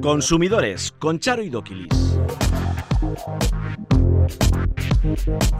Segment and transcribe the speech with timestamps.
[0.00, 2.18] Consumidores con Charo y Doquilis.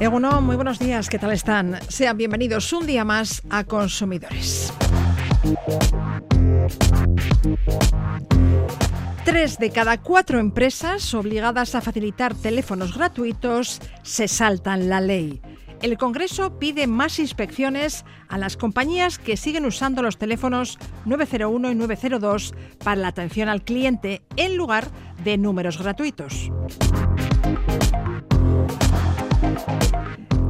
[0.01, 1.79] Eguno, muy buenos días, ¿qué tal están?
[1.89, 4.73] Sean bienvenidos un día más a Consumidores.
[9.25, 15.41] Tres de cada cuatro empresas obligadas a facilitar teléfonos gratuitos se saltan la ley.
[15.83, 21.75] El Congreso pide más inspecciones a las compañías que siguen usando los teléfonos 901 y
[21.75, 24.89] 902 para la atención al cliente en lugar
[25.23, 26.51] de números gratuitos.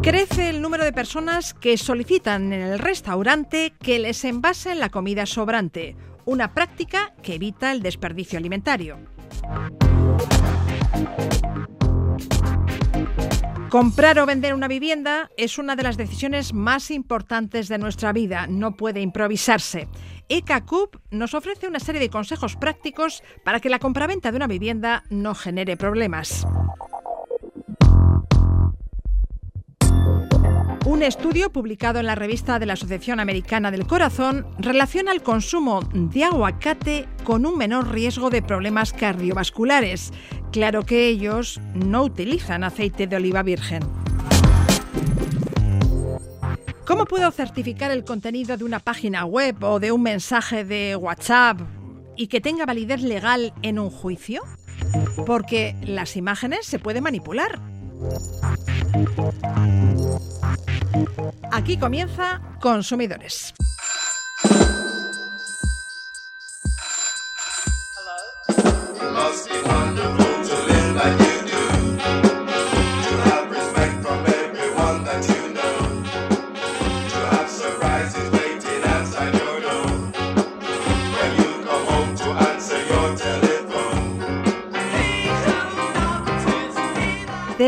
[0.02, 5.24] Crece el número de personas que solicitan en el restaurante que les envasen la comida
[5.24, 5.96] sobrante,
[6.26, 8.98] una práctica que evita el desperdicio alimentario.
[13.74, 18.46] Comprar o vender una vivienda es una de las decisiones más importantes de nuestra vida,
[18.46, 19.88] no puede improvisarse.
[20.28, 25.02] ECACUP nos ofrece una serie de consejos prácticos para que la compraventa de una vivienda
[25.10, 26.46] no genere problemas.
[30.86, 35.80] Un estudio publicado en la revista de la Asociación Americana del Corazón relaciona el consumo
[35.94, 40.12] de aguacate con un menor riesgo de problemas cardiovasculares.
[40.54, 43.82] Claro que ellos no utilizan aceite de oliva virgen.
[46.86, 51.58] ¿Cómo puedo certificar el contenido de una página web o de un mensaje de WhatsApp
[52.16, 54.44] y que tenga validez legal en un juicio?
[55.26, 57.58] Porque las imágenes se pueden manipular.
[61.50, 63.54] Aquí comienza Consumidores.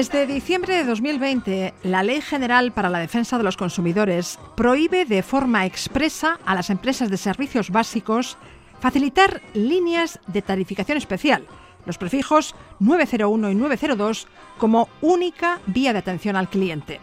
[0.06, 5.24] Desde diciembre de 2020, la Ley General para la Defensa de los Consumidores prohíbe de
[5.24, 8.38] forma expresa a las empresas de servicios básicos
[8.78, 11.44] facilitar líneas de tarificación especial,
[11.86, 14.28] los prefijos 901 y 902,
[14.58, 17.00] como única vía de atención al cliente.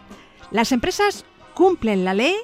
[0.50, 2.34] Las empresas cumplen la ley,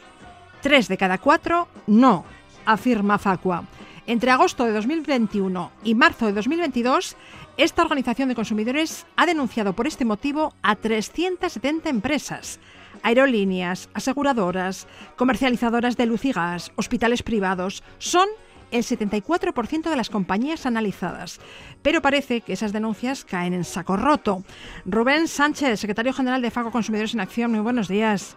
[0.60, 2.26] tres de cada cuatro no,
[2.66, 3.64] afirma Facua.
[4.06, 7.16] Entre agosto de 2021 y marzo de 2022,
[7.56, 12.60] esta organización de consumidores ha denunciado por este motivo a 370 empresas,
[13.02, 17.82] aerolíneas, aseguradoras, comercializadoras de luz y gas, hospitales privados.
[17.98, 18.28] Son
[18.70, 21.40] el 74% de las compañías analizadas.
[21.82, 24.44] Pero parece que esas denuncias caen en saco roto.
[24.84, 28.36] Rubén Sánchez, secretario general de Fago Consumidores en Acción, muy buenos días.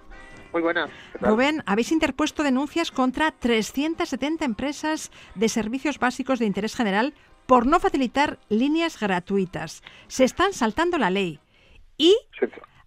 [0.52, 0.90] Muy buenas.
[1.20, 7.80] Rubén, habéis interpuesto denuncias contra 370 empresas de servicios básicos de interés general por no
[7.80, 9.84] facilitar líneas gratuitas.
[10.08, 11.40] Se están saltando la ley.
[11.98, 12.18] ¿Y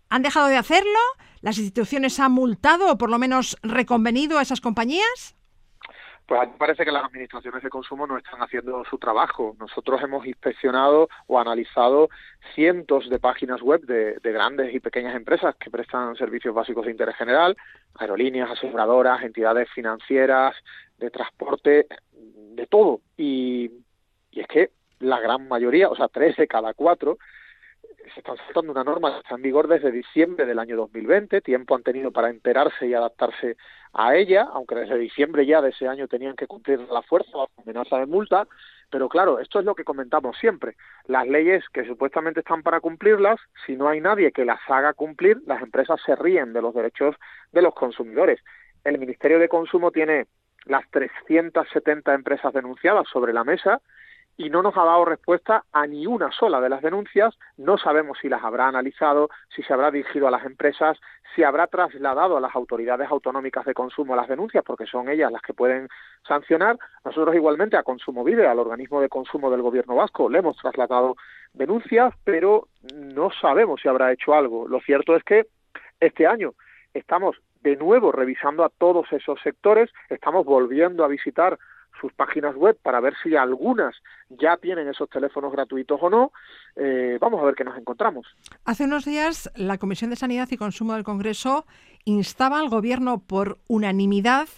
[0.09, 0.99] han dejado de hacerlo?
[1.41, 5.37] ¿Las instituciones han multado o por lo menos reconvenido a esas compañías?
[6.27, 9.55] Pues a mí parece que las administraciones de consumo no están haciendo su trabajo.
[9.61, 12.09] Nosotros hemos inspeccionado o analizado
[12.55, 16.91] cientos de páginas web de, de, grandes y pequeñas empresas que prestan servicios básicos de
[16.91, 17.57] interés general,
[17.95, 20.57] aerolíneas, aseguradoras, entidades financieras,
[20.99, 23.03] de transporte, de todo.
[25.07, 27.19] La gran mayoría, o sea, tres de cada cuatro,
[28.13, 31.77] se están saltando una norma que está en vigor desde diciembre del año 2020, tiempo
[31.77, 33.57] han tenido para enterarse y adaptarse
[33.93, 37.49] a ella, aunque desde diciembre ya de ese año tenían que cumplir la fuerza o
[37.63, 38.49] amenaza de multa,
[38.91, 40.75] pero claro, esto es lo que comentamos siempre,
[41.07, 45.39] las leyes que supuestamente están para cumplirlas, si no hay nadie que las haga cumplir,
[45.47, 47.15] las empresas se ríen de los derechos
[47.53, 48.41] de los consumidores.
[48.83, 50.27] El Ministerio de Consumo tiene
[50.65, 53.81] las 370 empresas denunciadas sobre la mesa,
[54.37, 57.37] y no nos ha dado respuesta a ni una sola de las denuncias.
[57.57, 60.99] No sabemos si las habrá analizado, si se habrá dirigido a las empresas,
[61.35, 65.43] si habrá trasladado a las autoridades autonómicas de consumo las denuncias, porque son ellas las
[65.43, 65.89] que pueden
[66.27, 66.79] sancionar.
[67.05, 71.17] Nosotros igualmente a Consumo Vive, al organismo de consumo del Gobierno vasco, le hemos trasladado
[71.53, 74.69] denuncias, pero no sabemos si habrá hecho algo.
[74.69, 75.47] Lo cierto es que
[76.01, 76.53] este año
[76.93, 81.59] estamos de nuevo revisando a todos esos sectores, estamos volviendo a visitar
[82.01, 83.95] sus páginas web para ver si algunas
[84.29, 86.33] ya tienen esos teléfonos gratuitos o no.
[86.77, 88.27] Eh, vamos a ver qué nos encontramos.
[88.65, 91.67] Hace unos días la Comisión de Sanidad y Consumo del Congreso
[92.05, 94.49] instaba al Gobierno por unanimidad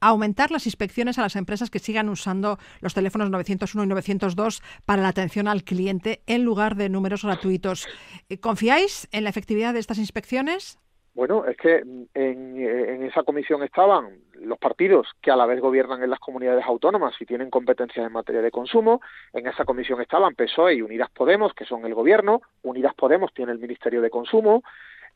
[0.00, 4.62] a aumentar las inspecciones a las empresas que sigan usando los teléfonos 901 y 902
[4.84, 7.86] para la atención al cliente en lugar de números gratuitos.
[8.28, 10.78] Eh, ¿Confiáis en la efectividad de estas inspecciones?
[11.16, 11.82] Bueno, es que
[12.12, 17.14] en, esa comisión estaban los partidos que a la vez gobiernan en las comunidades autónomas
[17.18, 19.00] y tienen competencias en materia de consumo.
[19.32, 22.42] En esa comisión estaban PSOE y Unidas Podemos, que son el gobierno.
[22.62, 24.62] Unidas Podemos tiene el Ministerio de Consumo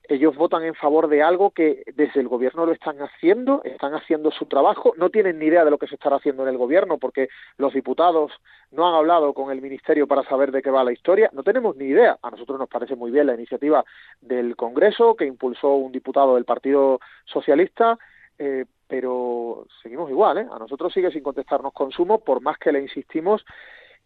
[0.08, 4.30] ellos votan en favor de algo que desde el gobierno lo están haciendo, están haciendo
[4.30, 6.98] su trabajo, no tienen ni idea de lo que se estará haciendo en el gobierno
[6.98, 8.32] porque los diputados
[8.70, 11.76] no han hablado con el ministerio para saber de qué va la historia, no tenemos
[11.76, 12.18] ni idea.
[12.22, 13.84] A nosotros nos parece muy bien la iniciativa
[14.20, 17.98] del Congreso que impulsó un diputado del Partido Socialista,
[18.38, 20.46] eh, pero seguimos igual, ¿eh?
[20.50, 23.44] A nosotros sigue sin contestarnos consumo por más que le insistimos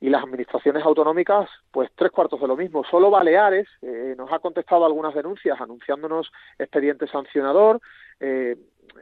[0.00, 2.84] y las administraciones autonómicas, pues tres cuartos de lo mismo.
[2.84, 7.80] Solo Baleares eh, nos ha contestado algunas denuncias anunciándonos expediente sancionador.
[8.20, 8.56] Eh,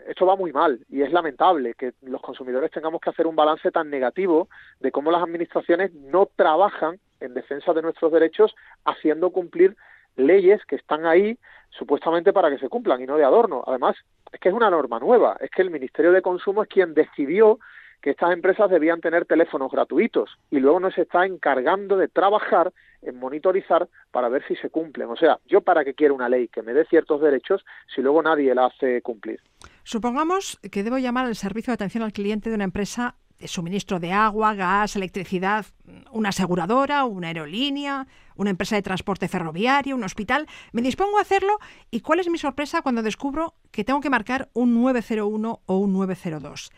[0.07, 3.71] esto va muy mal y es lamentable que los consumidores tengamos que hacer un balance
[3.71, 4.49] tan negativo
[4.81, 8.55] de cómo las administraciones no trabajan en defensa de nuestros derechos
[8.85, 9.77] haciendo cumplir
[10.17, 11.39] leyes que están ahí
[11.71, 13.65] supuestamente para que se cumplan y no de adorno.
[13.67, 13.97] Además,
[14.31, 17.59] es que es una norma nueva, es que el Ministerio de Consumo es quien decidió
[18.03, 22.73] que estas empresas debían tener teléfonos gratuitos y luego no se está encargando de trabajar
[23.01, 25.09] en monitorizar para ver si se cumplen.
[25.09, 27.65] O sea, yo para qué quiero una ley que me dé ciertos derechos
[27.95, 29.41] si luego nadie la hace cumplir.
[29.85, 33.99] Supongamos que debo llamar al servicio de atención al cliente de una empresa de suministro
[33.99, 35.67] de agua, gas, electricidad,
[36.13, 38.07] una aseguradora, una aerolínea,
[38.37, 40.47] una empresa de transporte ferroviario, un hospital.
[40.73, 41.59] Me dispongo a hacerlo
[41.91, 45.93] y cuál es mi sorpresa cuando descubro que tengo que marcar un 901 o un
[45.93, 46.71] 902.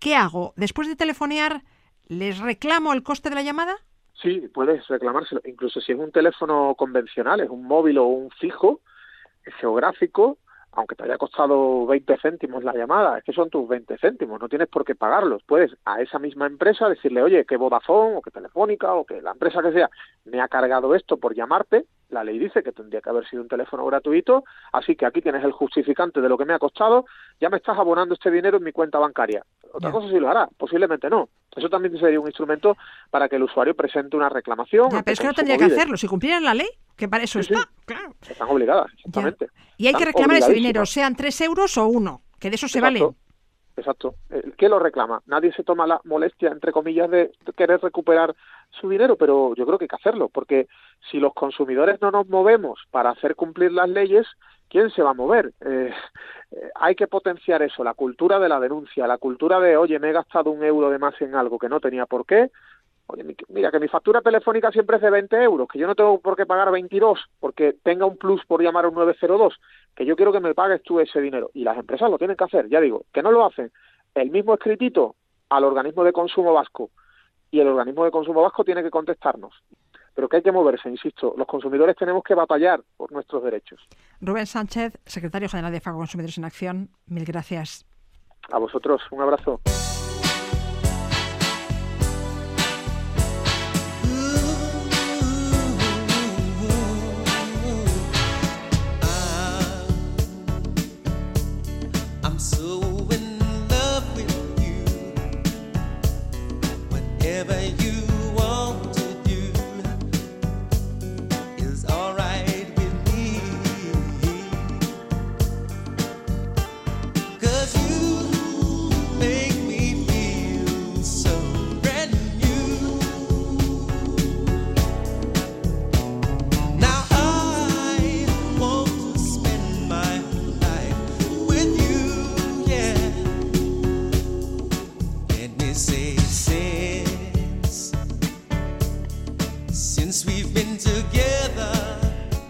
[0.00, 0.54] ¿Qué hago?
[0.56, 1.62] Después de telefonear,
[2.08, 3.76] ¿les reclamo el coste de la llamada?
[4.14, 5.42] Sí, puedes reclamárselo.
[5.44, 8.80] Incluso si es un teléfono convencional, es un móvil o un fijo,
[9.60, 10.38] geográfico,
[10.72, 14.48] aunque te haya costado 20 céntimos la llamada, es que son tus 20 céntimos, no
[14.48, 15.42] tienes por qué pagarlos.
[15.42, 19.32] Puedes a esa misma empresa decirle, oye, que Vodafone o que Telefónica o que la
[19.32, 19.90] empresa que sea
[20.24, 23.48] me ha cargado esto por llamarte, la ley dice que tendría que haber sido un
[23.48, 27.04] teléfono gratuito, así que aquí tienes el justificante de lo que me ha costado,
[27.40, 29.44] ya me estás abonando este dinero en mi cuenta bancaria.
[29.72, 31.28] Otra cosa sí lo hará, posiblemente no.
[31.54, 32.76] Eso también sería un instrumento
[33.10, 34.88] para que el usuario presente una reclamación.
[34.90, 37.68] pero es que no tendría que hacerlo, si cumplieran la ley, que para eso está,
[37.84, 38.14] claro.
[38.28, 39.48] Están obligadas, exactamente.
[39.76, 42.80] Y hay que reclamar ese dinero, sean tres euros o uno, que de eso se
[42.80, 43.00] vale.
[43.76, 44.16] Exacto.
[44.58, 45.22] ¿Qué lo reclama?
[45.26, 48.34] Nadie se toma la molestia, entre comillas, de querer recuperar
[48.70, 50.68] su dinero, pero yo creo que hay que hacerlo, porque
[51.10, 54.26] si los consumidores no nos movemos para hacer cumplir las leyes,
[54.68, 55.52] ¿quién se va a mover?
[55.60, 55.92] Eh,
[56.52, 60.10] eh, hay que potenciar eso, la cultura de la denuncia, la cultura de, oye, me
[60.10, 62.50] he gastado un euro de más en algo que no tenía por qué,
[63.12, 66.20] Oye, mira, que mi factura telefónica siempre es de 20 euros, que yo no tengo
[66.20, 69.58] por qué pagar 22 porque tenga un plus por llamar a un 902,
[69.96, 71.50] que yo quiero que me pagues tú ese dinero.
[71.52, 73.72] Y las empresas lo tienen que hacer, ya digo, que no lo hacen.
[74.14, 75.16] El mismo escritito
[75.48, 76.90] al organismo de consumo vasco
[77.50, 79.54] y el organismo de consumo vasco tiene que contestarnos.
[80.14, 83.80] Pero que hay que moverse, insisto, los consumidores tenemos que batallar por nuestros derechos.
[84.20, 87.86] Rubén Sánchez, secretario general de FACO Consumidores en Acción, mil gracias.
[88.50, 89.60] A vosotros, un abrazo.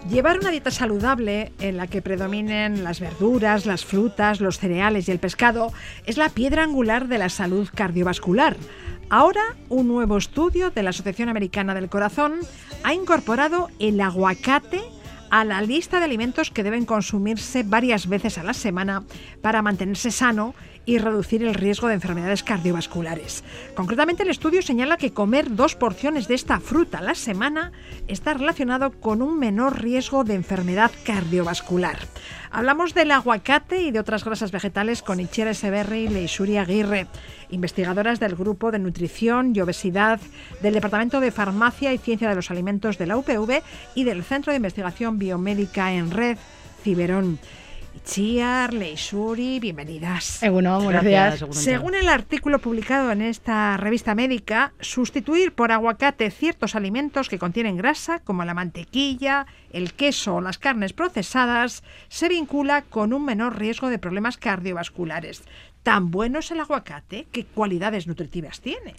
[0.09, 5.11] Llevar una dieta saludable en la que predominen las verduras, las frutas, los cereales y
[5.11, 5.71] el pescado
[6.05, 8.57] es la piedra angular de la salud cardiovascular.
[9.09, 12.39] Ahora, un nuevo estudio de la Asociación Americana del Corazón
[12.83, 14.81] ha incorporado el aguacate
[15.31, 19.03] a la lista de alimentos que deben consumirse varias veces a la semana
[19.41, 20.53] para mantenerse sano
[20.85, 23.43] y reducir el riesgo de enfermedades cardiovasculares.
[23.75, 27.71] Concretamente, el estudio señala que comer dos porciones de esta fruta a la semana
[28.07, 31.97] está relacionado con un menor riesgo de enfermedad cardiovascular.
[32.49, 37.07] Hablamos del aguacate y de otras grasas vegetales con Itziar Severri y Leisuri Aguirre,
[37.51, 40.19] investigadoras del Grupo de Nutrición y Obesidad
[40.61, 43.61] del Departamento de Farmacia y Ciencia de los Alimentos de la UPV
[43.95, 46.37] y del Centro de Investigación Biomédica en Red,
[46.83, 47.39] Ciberón.
[48.05, 50.41] Chiar, Leishuri, bienvenidas.
[50.83, 51.45] buenos días.
[51.51, 57.77] Según el artículo publicado en esta revista médica, sustituir por aguacate ciertos alimentos que contienen
[57.77, 63.59] grasa, como la mantequilla, el queso o las carnes procesadas, se vincula con un menor
[63.59, 65.43] riesgo de problemas cardiovasculares.
[65.83, 67.27] ¿Tan bueno es el aguacate?
[67.31, 68.95] ¿Qué cualidades nutritivas tiene?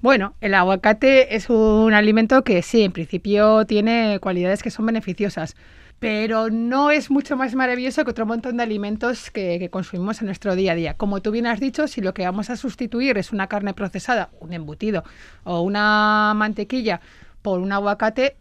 [0.00, 5.54] Bueno, el aguacate es un alimento que sí, en principio tiene cualidades que son beneficiosas
[6.00, 10.56] pero no es mucho más maravilloso que otro montón de alimentos que, consumimos en nuestro
[10.56, 10.94] día a día.
[10.94, 14.30] Como tú bien has dicho, si lo que vamos a sustituir es una carne procesada,
[14.40, 15.04] un embutido
[15.44, 17.02] o una mantequilla
[17.42, 18.36] por un aguacate,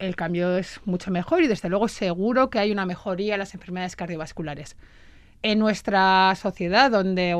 [0.00, 3.54] el cambio es mucho mejor y desde luego seguro que hay una mejoría en las
[3.54, 4.76] enfermedades cardiovasculares.
[5.42, 7.34] En nuestra sociedad, donde,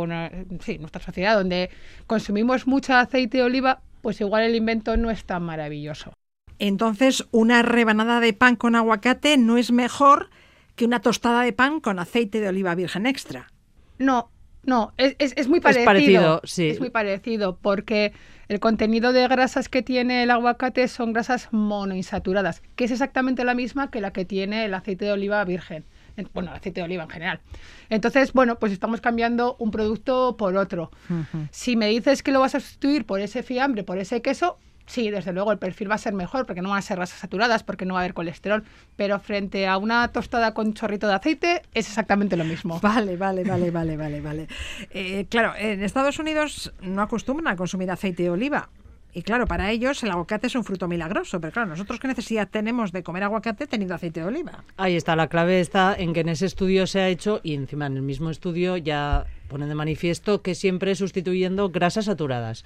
[0.60, 1.70] sí, nuestra sociedad donde
[2.06, 6.12] consumimos mucho aceite de oliva, pues igual el invento no es tan maravilloso.
[6.58, 10.30] Entonces, una rebanada de pan con aguacate no es mejor
[10.76, 13.50] que una tostada de pan con aceite de oliva virgen extra.
[13.98, 14.30] No,
[14.64, 15.82] no, es, muy parecido.
[15.82, 16.68] Es parecido, sí.
[16.68, 18.12] Es muy parecido porque
[18.48, 23.54] el contenido de grasas que tiene el aguacate son grasas monoinsaturadas, que es exactamente la
[23.54, 25.84] misma que la que tiene el aceite de oliva virgen.
[26.32, 27.40] Bueno, el aceite de oliva en general.
[27.90, 30.90] Entonces, bueno, pues estamos cambiando un producto por otro.
[31.50, 35.10] Si me dices que lo vas a sustituir por ese fiambre, por ese queso, Sí,
[35.10, 37.62] desde luego el perfil va a ser mejor porque no van a ser grasas saturadas,
[37.62, 38.64] porque no va a haber colesterol,
[38.96, 42.78] pero frente a una tostada con chorrito de aceite es exactamente lo mismo.
[42.80, 44.48] Vale, vale, vale, vale, vale, vale.
[44.90, 48.68] Eh, claro, en Estados Unidos no acostumbran a consumir aceite de oliva.
[49.14, 52.48] Y claro, para ellos el aguacate es un fruto milagroso, pero claro, nosotros qué necesidad
[52.50, 54.64] tenemos de comer aguacate teniendo aceite de oliva.
[54.76, 57.86] Ahí está, la clave está en que en ese estudio se ha hecho y encima
[57.86, 62.64] en el mismo estudio ya ponen de manifiesto que siempre sustituyendo grasas saturadas.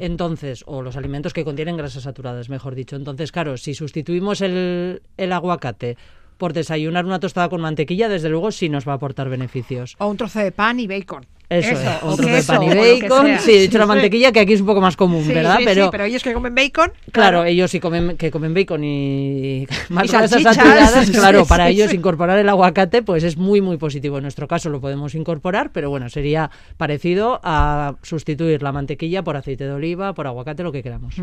[0.00, 2.96] Entonces, o los alimentos que contienen grasas saturadas, mejor dicho.
[2.96, 5.96] Entonces, claro, si sustituimos el, el aguacate
[6.36, 9.94] por desayunar una tostada con mantequilla, desde luego sí nos va a aportar beneficios.
[9.98, 11.26] O un trozo de pan y bacon.
[11.48, 12.68] Eso, es, otro de pan y
[13.00, 13.38] bacon.
[13.38, 15.58] Sí, de hecho la mantequilla que aquí es un poco más común, ¿verdad?
[15.64, 16.92] pero, sí, pero ellos que comen bacon.
[17.12, 22.48] Claro, ellos sí comen, que comen bacon y más saturadas, claro, para ellos incorporar el
[22.48, 24.16] aguacate pues es muy, muy positivo.
[24.18, 29.36] En nuestro caso lo podemos incorporar, pero bueno, sería parecido a sustituir la mantequilla por
[29.36, 31.14] aceite de oliva, por aguacate, lo que queramos.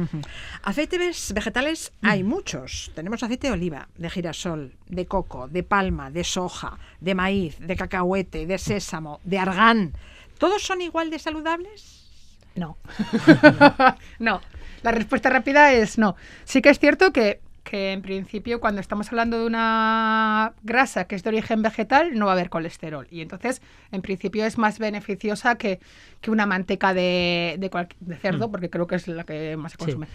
[0.63, 2.92] Aceites vegetales hay muchos.
[2.96, 7.75] Tenemos aceite de oliva, de girasol, de coco, de palma, de soja, de maíz, de
[7.75, 9.94] cacahuete, de sésamo, de argán.
[10.43, 12.03] ¿Todos son igual de saludables?
[12.55, 12.75] No.
[14.19, 14.41] no.
[14.81, 16.17] La respuesta rápida es no.
[16.43, 17.39] Sí que es cierto que,
[17.71, 22.33] en principio cuando estamos hablando de una grasa que es de origen vegetal no va
[22.33, 23.07] a haber colesterol.
[23.09, 23.62] Y entonces,
[23.93, 25.79] en principio es más beneficiosa que,
[26.27, 28.51] una manteca de, de, cerdo, mm.
[28.51, 30.07] porque creo que es la que más se consume.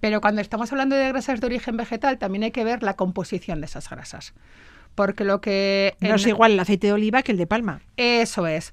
[0.00, 3.60] Pero cuando estamos hablando de grasas de origen vegetal, también hay que ver la composición
[3.60, 4.32] de esas grasas.
[4.94, 5.98] Porque lo que...
[6.00, 7.82] No es igual el aceite de oliva que el de palma.
[7.98, 8.72] Eso es.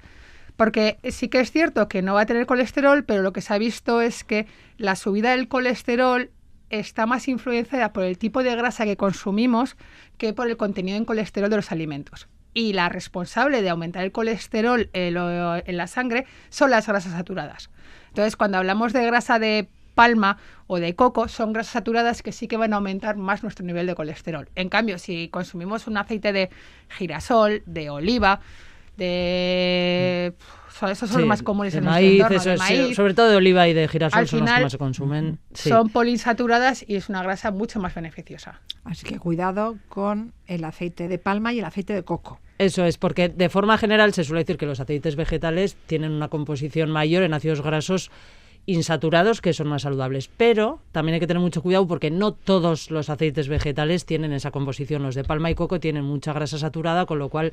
[0.56, 3.54] Porque sí que es cierto que no va a tener colesterol, pero lo que se
[3.54, 4.46] ha visto es que
[4.78, 6.30] la subida del colesterol
[6.70, 9.76] está más influenciada por el tipo de grasa que consumimos
[10.18, 12.28] que por el contenido en colesterol de los alimentos.
[12.54, 17.72] Y la responsable de aumentar el colesterol en la sangre son las grasas saturadas.
[18.10, 22.48] Entonces, cuando hablamos de grasa de palma o de coco, son grasas saturadas que sí
[22.48, 24.50] que van a aumentar más nuestro nivel de colesterol.
[24.56, 26.50] En cambio, si consumimos un aceite de
[26.90, 28.40] girasol, de oliva,
[28.98, 30.34] de
[30.92, 33.88] esos son los más comunes en maíz, nuestro entorno, sobre todo de oliva y de
[33.88, 35.40] girasol son los que más se consumen.
[35.54, 38.60] Son poliinsaturadas y es una grasa mucho más beneficiosa.
[38.84, 42.40] Así que cuidado con el aceite de palma y el aceite de coco.
[42.58, 46.28] Eso es, porque de forma general se suele decir que los aceites vegetales tienen una
[46.28, 48.12] composición mayor en ácidos grasos
[48.66, 50.30] insaturados que son más saludables.
[50.38, 54.52] Pero también hay que tener mucho cuidado porque no todos los aceites vegetales tienen esa
[54.52, 55.04] composición.
[55.04, 57.52] Los de palma y coco tienen mucha grasa saturada, con lo cual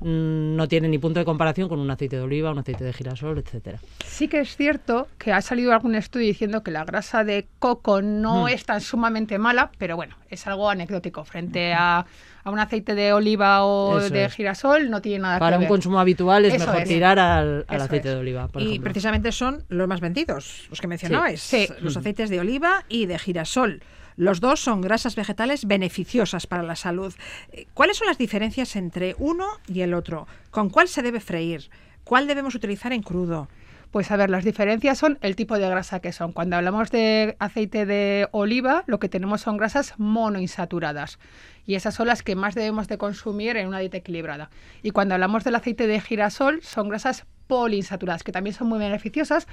[0.00, 3.38] no tiene ni punto de comparación con un aceite de oliva, un aceite de girasol,
[3.38, 3.78] etcétera.
[4.04, 8.02] Sí que es cierto que ha salido algún estudio diciendo que la grasa de coco
[8.02, 8.48] no mm.
[8.48, 12.06] es tan sumamente mala, pero bueno, es algo anecdótico frente a,
[12.44, 15.66] un aceite de oliva o de girasol, no tiene nada Para que ver.
[15.66, 18.48] Para un consumo habitual es mejor tirar al, aceite de oliva.
[18.58, 23.18] y precisamente son los más vendidos, los que mencionabais, los aceites de oliva y de
[23.18, 23.82] girasol.
[24.18, 27.14] Los dos son grasas vegetales beneficiosas para la salud.
[27.52, 30.26] Eh, ¿Cuáles son las diferencias entre uno y el otro?
[30.50, 31.70] ¿Con cuál se debe freír?
[32.02, 33.48] ¿Cuál debemos utilizar en crudo?
[33.92, 36.32] Pues a ver, las diferencias son el tipo de grasa que son.
[36.32, 41.20] Cuando hablamos de aceite de oliva, lo que tenemos son grasas monoinsaturadas
[41.64, 44.50] y esas son las que más debemos de consumir en una dieta equilibrada.
[44.82, 49.46] Y cuando hablamos del aceite de girasol, son grasas poliinsaturadas, que también son muy beneficiosas,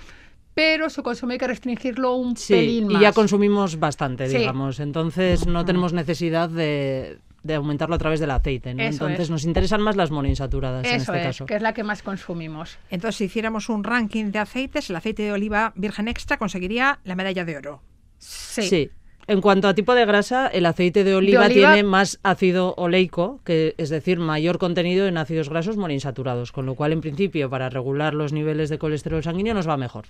[0.56, 2.96] pero su consumo hay que restringirlo un pelín más.
[2.96, 4.80] Y ya consumimos bastante, digamos.
[4.80, 8.70] Entonces no tenemos necesidad de, de aumentarlo a través del aceite.
[8.72, 9.30] Entonces es.
[9.30, 11.46] nos interesan más las monoinsaturadas en Eso este es, caso.
[11.46, 12.78] que es la que más consumimos.
[12.90, 17.16] Entonces, si hiciéramos un ranking de aceites, el aceite de oliva virgen extra conseguiría la
[17.16, 17.82] medalla de oro.
[18.18, 18.62] Sí.
[18.64, 18.90] Sí.
[19.28, 23.40] En cuanto a tipo de grasa, el aceite de oliva, oliva- tiene más ácido oleico,
[23.44, 27.70] que es decir, mayor contenido en ácidos grasos monoinsaturados, con lo cual, en principio, para
[27.70, 30.06] regular los niveles de colesterol sanguíneo nos va mejor.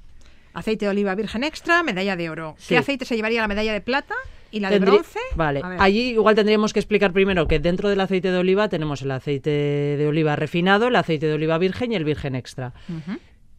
[0.56, 2.56] Aceite de oliva virgen extra, medalla de oro.
[2.58, 2.70] Sí.
[2.70, 4.16] ¿Qué aceite se llevaría la medalla de plata
[4.52, 5.20] y la de bronce?
[5.36, 9.12] Vale, allí igual tendríamos que explicar primero que dentro del aceite de oliva tenemos el
[9.12, 12.74] aceite de oliva refinado, el aceite de oliva virgen y el virgen extra.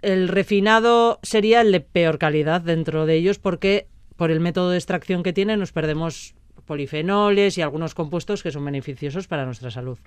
[0.02, 3.86] El refinado sería el de peor calidad dentro de ellos porque
[4.16, 6.34] por el método de extracción que tiene nos perdemos
[6.64, 9.98] polifenoles y algunos compuestos que son beneficiosos para nuestra salud.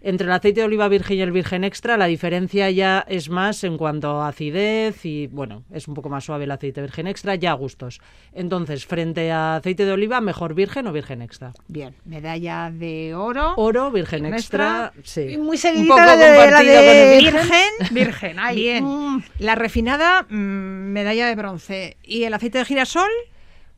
[0.00, 3.64] Entre el aceite de oliva virgen y el virgen extra, la diferencia ya es más
[3.64, 7.34] en cuanto a acidez y, bueno, es un poco más suave el aceite virgen extra,
[7.34, 8.00] ya a gustos.
[8.32, 11.52] Entonces, frente a aceite de oliva, mejor virgen o virgen extra.
[11.66, 13.54] Bien, medalla de oro.
[13.56, 15.32] Oro, virgen extra, extra, sí.
[15.32, 17.68] Y muy Un seguidita poco la de, la de con el virgen.
[17.90, 18.84] Virgen, ay, Bien.
[18.84, 19.22] mm.
[19.40, 21.96] La refinada, mm, medalla de bronce.
[22.02, 23.10] ¿Y el aceite de girasol?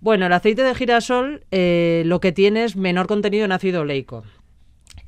[0.01, 4.25] Bueno, el aceite de girasol eh, lo que tiene es menor contenido en ácido oleico.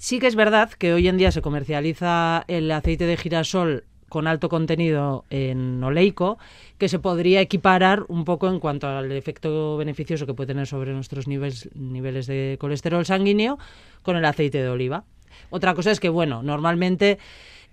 [0.03, 4.27] Sí que es verdad que hoy en día se comercializa el aceite de girasol con
[4.27, 6.41] alto contenido en oleico,
[6.77, 10.93] que se podría equiparar un poco en cuanto al efecto beneficioso que puede tener sobre
[10.93, 13.61] nuestros niveles, niveles de colesterol sanguíneo
[14.03, 15.05] con el aceite de oliva.
[15.51, 17.21] Otra cosa es que, bueno, normalmente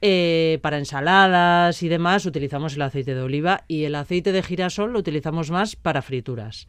[0.02, 4.94] eh, para ensaladas y demás utilizamos el aceite de oliva y el aceite de girasol
[4.94, 6.68] lo utilizamos más para frituras.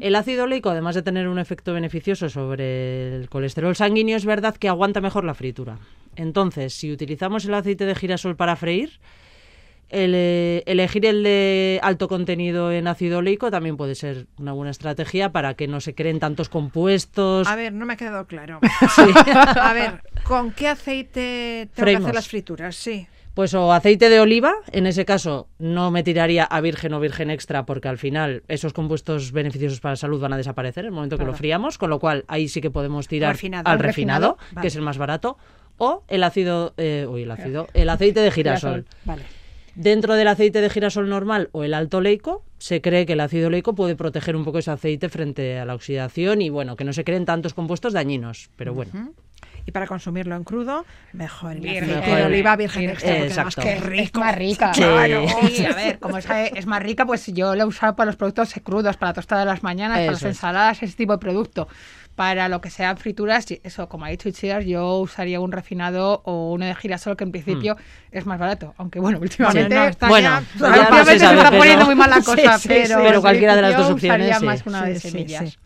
[0.00, 4.56] El ácido oleico, además de tener un efecto beneficioso sobre el colesterol sanguíneo, es verdad
[4.56, 5.78] que aguanta mejor la fritura.
[6.16, 9.00] Entonces, si utilizamos el aceite de girasol para freír,
[9.90, 14.70] el, eh, elegir el de alto contenido en ácido oleico también puede ser una buena
[14.70, 17.46] estrategia para que no se creen tantos compuestos.
[17.48, 18.60] A ver, no me ha quedado claro.
[19.60, 22.04] A ver, ¿con qué aceite tengo que Freímos.
[22.04, 22.76] hacer las frituras?
[22.76, 23.06] Sí.
[23.34, 27.30] Pues o aceite de oliva, en ese caso no me tiraría a virgen o virgen
[27.30, 30.92] extra porque al final esos compuestos beneficiosos para la salud van a desaparecer en el
[30.92, 33.68] momento que lo fríamos, con lo cual ahí sí que podemos tirar Refinado.
[33.68, 34.62] al Refinado, refinado, vale.
[34.62, 35.36] que es el más barato,
[35.78, 38.86] o el ácido, eh, uy, el ácido, el aceite de girasol.
[39.04, 39.24] Vale.
[39.74, 43.48] Dentro del aceite de girasol normal o el alto oleico, se cree que el ácido
[43.48, 46.92] oleico puede proteger un poco ese aceite frente a la oxidación y bueno, que no
[46.92, 49.12] se creen tantos compuestos dañinos, pero bueno.
[49.66, 51.84] Y para consumirlo en crudo, mejor el Virgen.
[51.84, 53.62] aceite Mejor de el- oliva virgen extra, porque además Exacto.
[53.62, 54.20] qué Es rico.
[54.20, 54.74] más rica.
[54.74, 54.80] Sí.
[54.82, 55.26] Claro.
[55.50, 58.16] Sí, a ver, como es, es más rica, pues yo la he usado para los
[58.16, 61.66] productos crudos, para la tostada de las mañanas, para las ensaladas, ese tipo de producto.
[62.14, 66.52] Para lo que sean frituras, eso, como ha dicho Itziar, yo usaría un refinado o
[66.52, 67.76] uno de girasol que en principio
[68.12, 68.72] es más barato.
[68.76, 71.60] Aunque bueno, últimamente, no, está Bueno, ya- ya últimamente no se se, sabe, está pero-
[71.60, 73.02] poniendo muy mal la Sí, cosa, sí, pero, sí.
[73.04, 74.46] Pero cualquiera de las dos opciones, usaría sí.
[74.46, 75.58] más una de Sí, sí, semillas.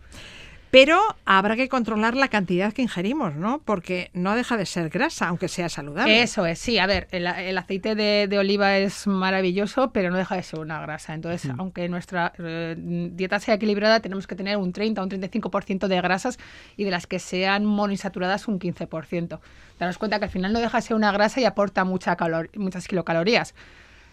[0.70, 3.60] Pero habrá que controlar la cantidad que ingerimos, ¿no?
[3.64, 6.22] Porque no deja de ser grasa, aunque sea saludable.
[6.22, 10.18] Eso es, sí, a ver, el, el aceite de, de oliva es maravilloso, pero no
[10.18, 11.14] deja de ser una grasa.
[11.14, 15.86] Entonces, aunque nuestra eh, dieta sea equilibrada, tenemos que tener un 30 o un 35%
[15.88, 16.38] de grasas
[16.76, 19.40] y de las que sean monoinsaturadas un 15%.
[19.78, 22.50] Daros cuenta que al final no deja de ser una grasa y aporta mucha calor,
[22.56, 23.54] muchas kilocalorías.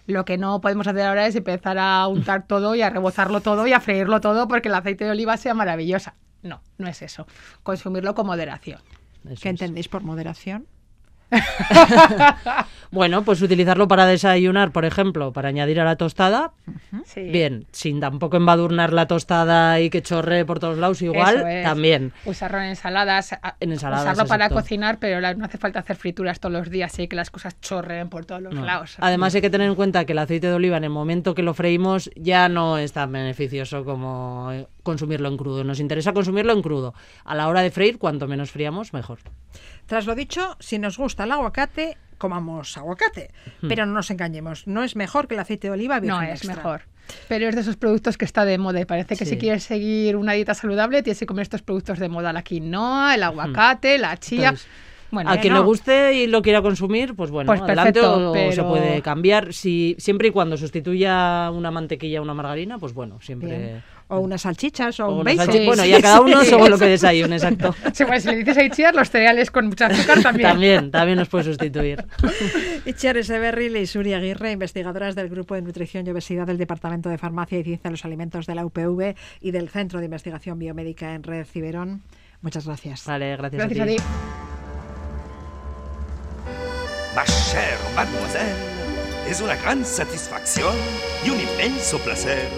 [0.08, 3.66] Lo que no podemos hacer ahora es empezar a untar todo y a rebozarlo todo
[3.68, 6.14] y a freírlo todo porque el aceite de oliva sea maravillosa.
[6.46, 7.26] No, no es eso.
[7.64, 8.80] Consumirlo con moderación.
[9.26, 9.54] Eso ¿Qué es.
[9.54, 10.68] entendéis por moderación?
[12.92, 16.54] Bueno, pues utilizarlo para desayunar, por ejemplo, para añadir a la tostada,
[17.04, 17.24] Sí.
[17.24, 21.64] bien, sin tampoco embadurnar la tostada y que chorre por todos lados igual, Eso es.
[21.66, 22.14] también.
[22.24, 26.54] Usarlo en ensaladas, En ensaladas, usarlo para cocinar, pero no hace falta hacer frituras todos
[26.54, 28.64] los días y que las cosas chorren por todos los No.
[28.64, 28.96] lados.
[29.00, 31.44] Además hay que tener en cuenta que el aceite de oliva en el momento que
[31.44, 35.64] lo freímos ya no es tan beneficioso como eh, consumirlo en crudo.
[35.66, 36.94] Nos interesa consumirlo en crudo.
[37.26, 39.20] A la hora de freír, cuanto menos friamos, mejor.
[39.86, 43.32] Tras lo dicho, si nos gusta el aguacate, comamos aguacate.
[43.68, 46.32] Pero no nos engañemos, no es mejor que el aceite de oliva virgen no es
[46.42, 46.56] extra.
[46.56, 46.82] mejor.
[47.28, 49.32] Pero es de esos productos que está de moda y parece que Sí.
[49.32, 53.14] si quieres seguir una dieta saludable tienes que comer estos productos de moda, la quinoa,
[53.16, 54.50] el aguacate, la chía.
[54.50, 54.68] Entonces,
[55.12, 55.60] bueno, a quien no.
[55.60, 59.02] le guste y lo quiera consumir, pues bueno, Pues adelante perfecto, o, o se puede
[59.04, 59.54] cambiar.
[59.54, 63.58] Si, siempre y cuando sustituya una mantequilla a una margarina, pues bueno, siempre...
[63.58, 63.84] Bien.
[64.08, 65.48] O unas salchichas o, o un bacon.
[65.48, 66.50] salchi- bueno, Sí, ya cada uno sí.
[66.50, 67.74] según lo que desayune, exacto.
[67.92, 70.50] Sí, pues si le dices a Itziar, los cereales con mucha azúcar también.
[70.50, 72.06] también, también nos puede sustituir.
[72.86, 77.18] Itziar Eseberril y Suri Aguirre, investigadoras del Grupo de Nutrición y Obesidad del Departamento de
[77.18, 81.16] Farmacia y Ciencia de los Alimentos de la UPV y del Centro de Investigación Biomédica
[81.16, 82.04] en Red Ciberón.
[82.42, 83.06] Muchas gracias.
[83.08, 83.96] Vale, gracias, Gracias a a ti.
[83.98, 84.04] ti.
[87.16, 88.54] Ma chère mademoiselle,
[89.30, 90.76] es una gran satisfacción
[91.26, 92.50] y un inmenso placer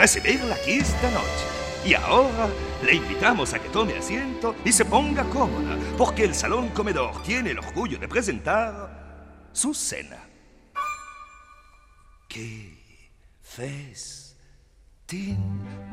[0.00, 1.44] recibirla aquí esta noche.
[1.84, 2.48] Y ahora
[2.82, 7.50] le invitamos a que tome asiento y se ponga cómoda, porque el salón comedor tiene
[7.50, 10.16] el orgullo de presentar su cena.
[12.28, 14.38] ¡Qué festín!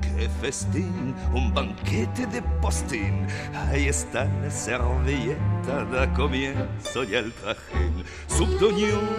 [0.01, 1.13] ¡Qué festín!
[1.33, 3.27] Un banquete de postín.
[3.53, 8.05] Ahí está la servilleta, da comienzo y el trajín.
[8.27, 9.09] Subdoñón,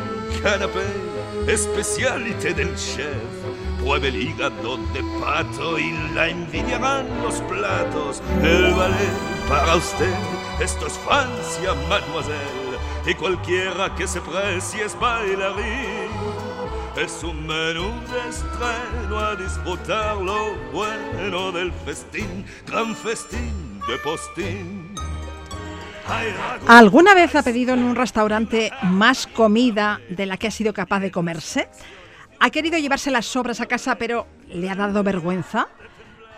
[0.42, 0.86] canapé,
[1.46, 3.67] especialité del chef.
[3.78, 8.22] Pruebe el hígado de pato y la envidiarán los platos.
[8.42, 10.14] El ballet para usted,
[10.60, 12.78] esto es Francia, mademoiselle.
[13.06, 16.10] Y cualquiera que se precie es bailarín.
[16.96, 24.94] Es un menú de estreno a disfrutar lo bueno del festín, gran festín de postín.
[26.66, 31.00] ¿Alguna vez ha pedido en un restaurante más comida de la que ha sido capaz
[31.00, 31.68] de comerse?
[32.40, 35.68] ¿Ha querido llevarse las sobras a casa pero le ha dado vergüenza?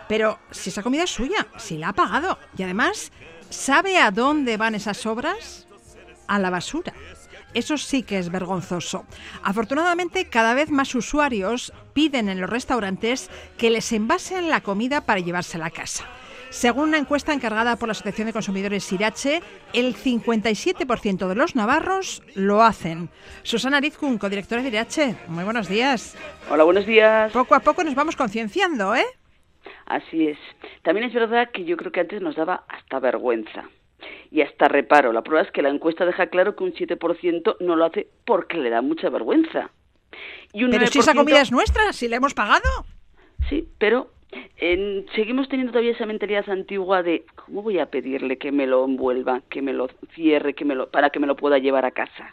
[0.07, 3.11] Pero si esa comida es suya, si la ha pagado y además,
[3.49, 5.67] ¿sabe a dónde van esas sobras?
[6.27, 6.93] A la basura.
[7.53, 9.05] Eso sí que es vergonzoso.
[9.43, 15.19] Afortunadamente, cada vez más usuarios piden en los restaurantes que les envasen la comida para
[15.19, 16.05] llevársela a casa.
[16.51, 22.21] Según una encuesta encargada por la Asociación de Consumidores Sirache, el 57% de los navarros
[22.35, 23.09] lo hacen.
[23.43, 26.17] Susana Rizkun, codirectora de Sirache, muy buenos días.
[26.49, 27.31] Hola, buenos días.
[27.31, 29.05] Poco a poco nos vamos concienciando, ¿eh?
[29.85, 30.37] Así es.
[30.83, 33.69] También es verdad que yo creo que antes nos daba hasta vergüenza
[34.29, 35.13] y hasta reparo.
[35.13, 38.57] La prueba es que la encuesta deja claro que un 7% no lo hace porque
[38.57, 39.71] le da mucha vergüenza.
[40.51, 42.85] Y un Pero si esa 9% comida es nuestra, si la hemos pagado.
[43.49, 44.11] Sí, pero
[44.57, 48.85] eh, seguimos teniendo todavía esa mentalidad antigua de ¿cómo voy a pedirle que me lo
[48.85, 51.91] envuelva, que me lo cierre, que me lo, para que me lo pueda llevar a
[51.91, 52.29] casa?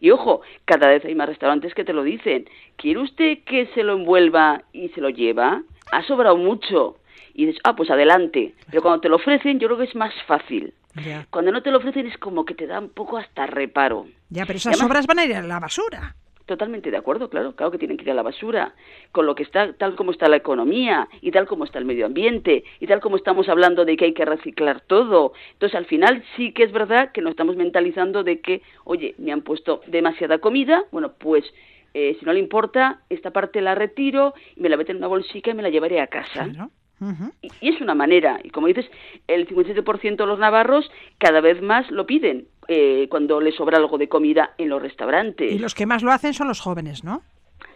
[0.00, 2.48] Y ojo, cada vez hay más restaurantes que te lo dicen.
[2.76, 5.62] ¿Quiere usted que se lo envuelva y se lo lleva?
[5.92, 6.96] Ha sobrado mucho.
[7.34, 8.54] Y dices, ah, pues adelante.
[8.70, 10.74] Pero cuando te lo ofrecen, yo creo que es más fácil.
[11.06, 14.06] Ya, Cuando no te lo ofrecen es como que te da un poco hasta reparo.
[14.28, 16.16] ya pero esas además- sobras van a ir a la basura.
[16.50, 18.74] Totalmente de acuerdo, claro, claro que tienen que ir a la basura,
[19.12, 22.06] con lo que está, tal como está la economía y tal como está el medio
[22.06, 25.32] ambiente y tal como estamos hablando de que hay que reciclar todo.
[25.52, 29.30] Entonces, al final sí que es verdad que nos estamos mentalizando de que, oye, me
[29.30, 31.44] han puesto demasiada comida, bueno, pues
[31.94, 35.06] eh, si no le importa, esta parte la retiro y me la meto en una
[35.06, 36.48] bolsica y me la llevaré a casa.
[36.50, 36.72] Claro.
[37.00, 37.32] Ujú.
[37.42, 38.90] Y, y es una manera, y como dices,
[39.28, 43.98] el 57% de los navarros cada vez más lo piden eh, cuando les sobra algo
[43.98, 45.50] de comida en los restaurantes.
[45.50, 47.22] Y los que más lo hacen son los jóvenes, ¿no?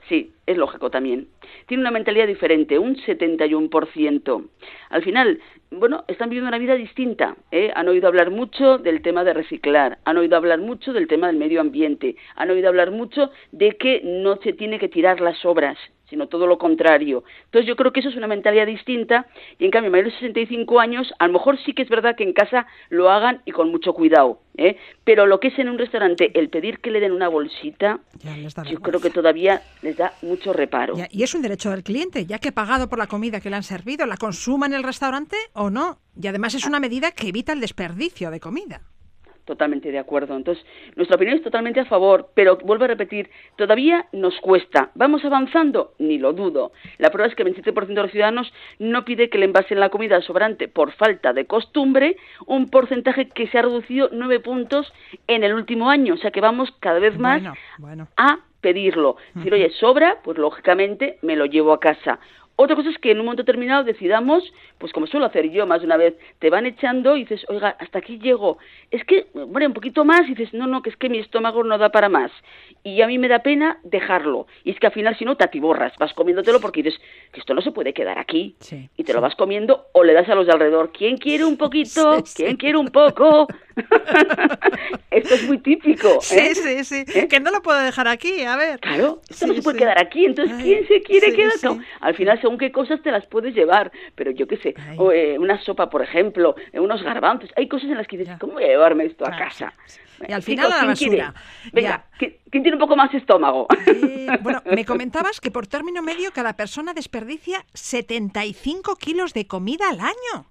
[0.08, 1.26] Sí, es lógico también.
[1.66, 4.48] Tiene una mentalidad diferente, un 71%.
[4.90, 5.40] Al final,
[5.72, 7.34] bueno, están viviendo una vida distinta.
[7.50, 7.72] ¿eh?
[7.74, 11.38] Han oído hablar mucho del tema de reciclar, han oído hablar mucho del tema del
[11.38, 15.76] medio ambiente, han oído hablar mucho de que no se tiene que tirar las obras,
[16.14, 17.24] sino todo lo contrario.
[17.46, 19.26] Entonces yo creo que eso es una mentalidad distinta
[19.58, 22.22] y en cambio mayores de 65 años a lo mejor sí que es verdad que
[22.22, 24.76] en casa lo hagan y con mucho cuidado, ¿eh?
[25.02, 28.36] pero lo que es en un restaurante el pedir que le den una bolsita, Ya
[28.36, 28.62] yo vergüenza.
[28.80, 30.96] creo que todavía les da mucho reparo.
[30.96, 33.56] Ya, y es un derecho del cliente, ya que pagado por la comida que le
[33.56, 35.98] han servido, ¿la consuma en el restaurante o no?
[36.22, 38.82] Y además es una medida que evita el desperdicio de comida.
[39.44, 40.36] Totalmente de acuerdo.
[40.36, 40.64] Entonces,
[40.96, 44.90] nuestra opinión es totalmente a favor, pero vuelvo a repetir, todavía nos cuesta.
[44.94, 45.92] ¿Vamos avanzando?
[45.98, 46.72] Ni lo dudo.
[46.98, 49.90] La prueba es que el 27% de los ciudadanos no pide que le envasen la
[49.90, 54.90] comida sobrante por falta de costumbre, un porcentaje que se ha reducido nueve puntos
[55.26, 56.14] en el último año.
[56.14, 58.08] O sea que vamos cada vez más Bueno, bueno.
[58.16, 59.16] a pedirlo.
[59.34, 62.18] Decir, oye, sobra, pues lógicamente me lo llevo a casa.
[62.56, 64.44] Otra cosa es que en un momento determinado decidamos,
[64.78, 67.76] pues como suelo hacer yo más de una vez, te van echando y dices, oiga,
[67.80, 68.58] hasta aquí llego.
[68.90, 71.64] Es que, bueno, un poquito más y dices, no, no, que es que mi estómago
[71.64, 72.30] no da para más.
[72.84, 74.46] Y a mí me da pena dejarlo.
[74.62, 77.00] Y es que al final, si no, te atiborras, vas comiéndotelo porque dices,
[77.32, 78.54] que esto no se puede quedar aquí.
[78.60, 81.44] Sí, y te lo vas comiendo o le das a los de alrededor, ¿quién quiere
[81.44, 82.24] un poquito?
[82.24, 82.44] Sí.
[82.44, 83.48] ¿Quién quiere un poco?
[85.10, 86.08] esto es muy típico.
[86.08, 86.54] ¿eh?
[86.54, 87.04] Sí, sí, sí.
[87.14, 87.26] ¿Eh?
[87.28, 88.80] Que no lo puedo dejar aquí, a ver.
[88.80, 91.52] Claro, esto no se puede quedar aquí, entonces Ay, ¿quién se quiere quedar?
[91.62, 95.10] No, al final según qué cosas te las puedes llevar, pero yo qué sé, o,
[95.12, 98.38] eh, una sopa, por ejemplo, eh, unos garbanzos, hay cosas en las que dices, Ya.
[98.38, 99.72] ¿cómo voy a llevarme esto a casa?
[100.28, 101.24] Y al final a la ¿quién quiere?
[101.24, 101.42] basura.
[101.72, 102.06] Venga, Ya.
[102.18, 103.66] ¿quién, quién tiene un poco más estómago?
[103.86, 109.88] Eh, bueno, me comentabas que por término medio cada persona desperdicia 75 kilos de comida
[109.88, 110.46] al año.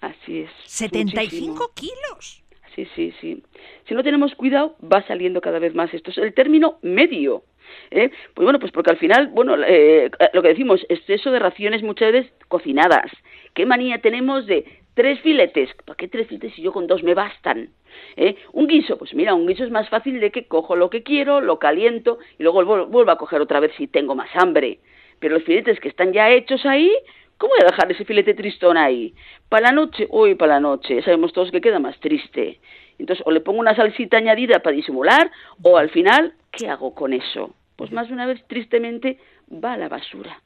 [0.00, 0.50] Así es.
[0.64, 1.68] 75 muchísimo.
[1.74, 2.42] kilos.
[2.74, 3.42] Sí, sí, sí.
[3.88, 6.10] Si no tenemos cuidado, va saliendo cada vez más esto.
[6.10, 7.44] Es el término medio.
[7.90, 8.10] ¿Eh?
[8.34, 12.12] Pues bueno, pues porque al final, bueno, eh, lo que decimos, exceso de raciones muchas
[12.12, 13.10] veces cocinadas.
[13.54, 15.70] ¿Qué manía tenemos de tres filetes?
[15.84, 17.70] ¿Para qué tres filetes si yo con dos me bastan?
[18.16, 18.36] ¿Eh?
[18.52, 21.40] Un guiso, pues mira, un guiso es más fácil de que cojo lo que quiero,
[21.40, 24.80] lo caliento y luego vuel- vuelvo a coger otra vez si tengo más hambre.
[25.18, 26.92] Pero los filetes que están ya hechos ahí,
[27.38, 29.12] ¿Cómo voy a dejar ese filete tristón ahí?
[29.50, 32.60] Para la noche, uy, para la noche, sabemos todos que queda más triste.
[32.98, 35.30] Entonces, o le pongo una salsita añadida para disimular,
[35.62, 37.54] o al final, ¿qué hago con eso?
[37.76, 39.18] Pues más de una vez, tristemente,
[39.52, 40.40] va a la basura.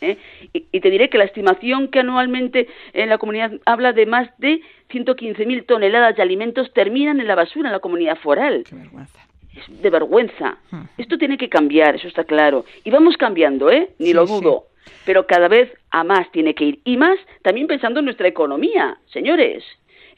[0.00, 0.16] ¿eh?
[0.52, 4.60] Y, te diré que la estimación que anualmente en la comunidad habla de más de
[4.90, 8.64] 115.000 toneladas de alimentos terminan en la basura en la comunidad foral.
[8.68, 9.20] Qué vergüenza.
[9.54, 10.58] Es de vergüenza.
[10.96, 12.64] Esto tiene que cambiar, eso está claro.
[12.84, 13.90] Y vamos cambiando, ¿eh?
[13.98, 14.66] Ni lo dudo.
[15.04, 16.80] Pero cada vez a más tiene que ir.
[16.84, 19.64] Y más también pensando en nuestra economía, señores.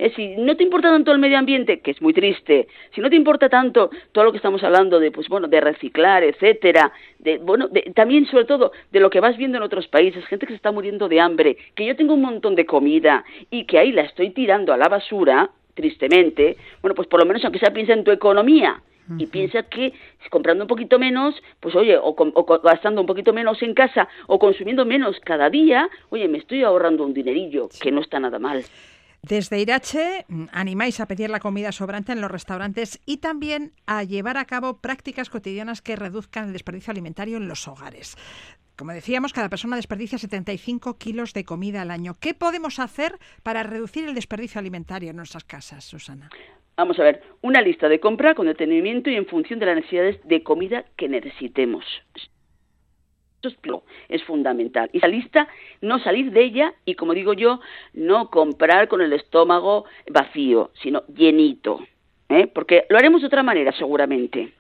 [0.03, 3.09] Eh, si no te importa tanto el medio ambiente, que es muy triste, si no
[3.09, 7.39] te importa tanto todo lo que estamos hablando de, pues bueno, de reciclar, etcétera, de,
[7.39, 10.57] bueno, también sobre todo de lo que vas viendo en otros países, gente que se
[10.57, 14.03] está muriendo de hambre, que yo tengo un montón de comida y que ahí la
[14.03, 18.03] estoy tirando a la basura, tristemente, bueno, pues por lo menos aunque sea piensa en
[18.03, 18.83] tu economía,
[19.19, 19.93] y piensa que
[20.31, 24.39] comprando un poquito menos, pues oye, o, o, gastando un poquito menos en casa o
[24.39, 28.65] consumiendo menos cada día, oye, me estoy ahorrando un dinerillo, que no está nada mal.
[29.23, 34.03] Desde Irache mm, animáis a pedir la comida sobrante en los restaurantes y también a
[34.03, 38.17] llevar a cabo prácticas cotidianas que reduzcan el desperdicio alimentario en los hogares.
[38.77, 42.15] Como decíamos, cada persona desperdicia 75 kilos de comida al año.
[42.21, 43.13] ¿Qué podemos hacer
[43.45, 46.29] para reducir el desperdicio alimentario en nuestras casas, Susana?
[46.77, 50.19] Vamos a ver, una lista de compra con detenimiento y en función de las necesidades
[50.25, 51.85] de comida que necesitemos
[54.09, 54.91] es fundamental.
[54.93, 55.49] Y esa lista,
[55.81, 57.61] no salir de ella y, como digo yo,
[57.93, 61.81] no comprar con el estómago vacío, sino llenito.
[62.29, 62.47] ¿eh?
[62.47, 64.53] Porque lo haremos de otra manera, seguramente.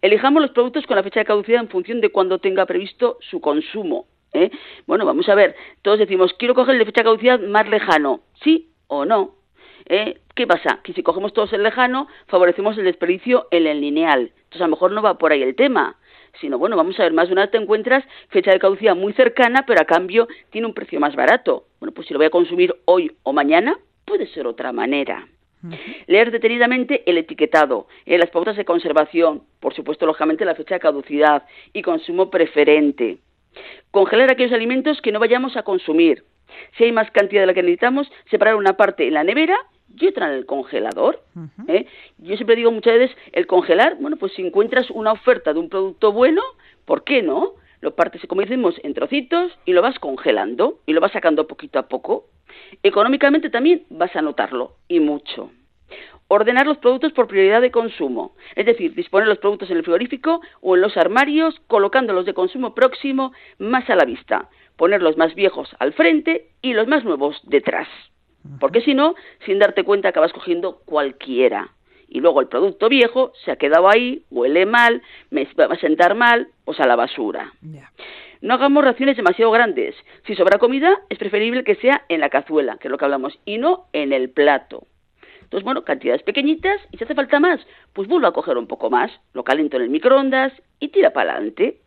[0.00, 3.40] Elijamos los productos con la fecha de caducidad en función de cuando tenga previsto su
[3.40, 4.06] consumo.
[4.32, 4.50] ¿eh?
[4.86, 8.20] Bueno, vamos a ver, todos decimos, quiero coger el de fecha de caducidad más lejano,
[8.42, 9.34] ¿sí o no?
[9.88, 10.18] ¿Eh?
[10.34, 10.80] ¿Qué pasa?
[10.82, 14.32] Que si cogemos todos el lejano, favorecemos el desperdicio en el lineal.
[14.36, 15.96] Entonces, a lo mejor no va por ahí el tema
[16.40, 19.12] sino bueno, vamos a ver, más de una vez te encuentras fecha de caducidad muy
[19.12, 21.66] cercana, pero a cambio tiene un precio más barato.
[21.80, 25.26] Bueno, pues si lo voy a consumir hoy o mañana, puede ser otra manera.
[26.06, 30.80] Leer detenidamente el etiquetado, eh, las pautas de conservación, por supuesto, lógicamente, la fecha de
[30.80, 33.18] caducidad y consumo preferente.
[33.90, 36.24] Congelar aquellos alimentos que no vayamos a consumir.
[36.76, 39.58] Si hay más cantidad de la que necesitamos, separar una parte en la nevera
[39.94, 41.22] y otra en el congelador.
[41.68, 41.86] ¿eh?
[42.18, 45.68] Yo siempre digo muchas veces, el congelar, bueno, pues si encuentras una oferta de un
[45.68, 46.42] producto bueno,
[46.84, 47.54] ¿por qué no?
[47.80, 51.78] Lo partes, como decimos, en trocitos y lo vas congelando y lo vas sacando poquito
[51.78, 52.26] a poco.
[52.82, 55.50] Económicamente también vas a notarlo, y mucho.
[56.28, 60.40] Ordenar los productos por prioridad de consumo, es decir, disponer los productos en el frigorífico
[60.60, 65.16] o en los armarios, colocando los de consumo próximo más a la vista, poner los
[65.16, 67.86] más viejos al frente y los más nuevos detrás.
[68.60, 71.70] Porque si no, sin darte cuenta acabas cogiendo cualquiera.
[72.08, 76.14] Y luego el producto viejo se ha quedado ahí, huele mal, me va a sentar
[76.14, 77.52] mal, pues a la basura.
[78.40, 79.94] No hagamos raciones demasiado grandes.
[80.26, 83.38] Si sobra comida, es preferible que sea en la cazuela, que es lo que hablamos,
[83.44, 84.86] y no en el plato.
[85.42, 87.60] Entonces, bueno, cantidades pequeñitas, y si hace falta más,
[87.92, 91.32] pues vuelvo a coger un poco más, lo caliento en el microondas y tira para
[91.32, 91.80] adelante.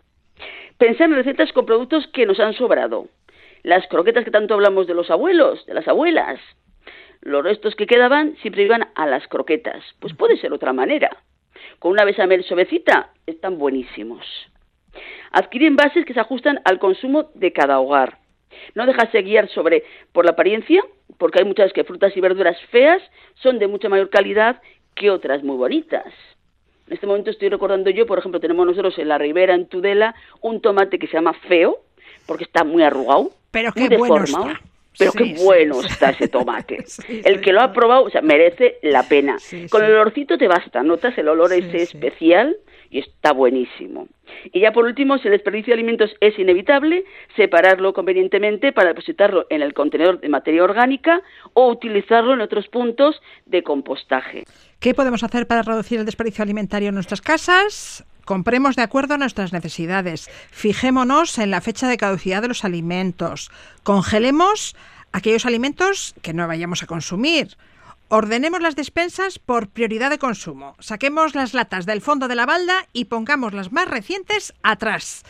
[0.77, 3.07] Pensar en recetas con productos que nos han sobrado
[3.63, 6.39] las croquetas que tanto hablamos de los abuelos, de las abuelas.
[7.21, 9.83] Los restos que quedaban siempre iban a las croquetas.
[9.99, 11.09] Pues puede ser otra manera.
[11.79, 14.25] Con una besamel suavecita están buenísimos.
[15.31, 18.17] Adquirir envases que se ajustan al consumo de cada hogar.
[18.73, 20.83] No dejarse guiar sobre por la apariencia,
[21.17, 23.01] porque hay muchas que frutas y verduras feas
[23.35, 24.61] son de mucha mayor calidad
[24.95, 26.13] que otras muy bonitas.
[26.87, 30.15] En este momento estoy recordando yo, por ejemplo, tenemos nosotros en la Ribera, en Tudela,
[30.41, 31.77] un tomate que se llama feo,
[32.25, 34.61] porque está muy arrugado, pero qué bueno está.
[34.97, 36.83] Pero qué bueno está ese tomate.
[37.23, 39.37] el que lo ha probado, o sea, merece la pena.
[39.69, 42.57] Con el olorcito te basta, notas el olor ese especial
[42.89, 44.07] y está buenísimo.
[44.51, 49.45] Y ya por último, si el desperdicio de alimentos es inevitable, separarlo convenientemente para depositarlo
[49.49, 51.21] en el contenedor de materia orgánica
[51.53, 54.43] o utilizarlo en otros puntos de compostaje.
[54.79, 58.05] ¿Qué podemos hacer para reducir el desperdicio alimentario en nuestras casas?
[58.29, 60.29] Compremos de acuerdo a nuestras necesidades.
[60.51, 63.49] Fijémonos en la fecha de caducidad de los alimentos.
[63.81, 64.75] Congelemos
[65.11, 67.57] aquellos alimentos que no vayamos a consumir.
[68.07, 70.75] Ordenemos las despensas por prioridad de consumo.
[70.77, 75.23] Saquemos las latas del fondo de la balda y pongamos las más recientes atrás.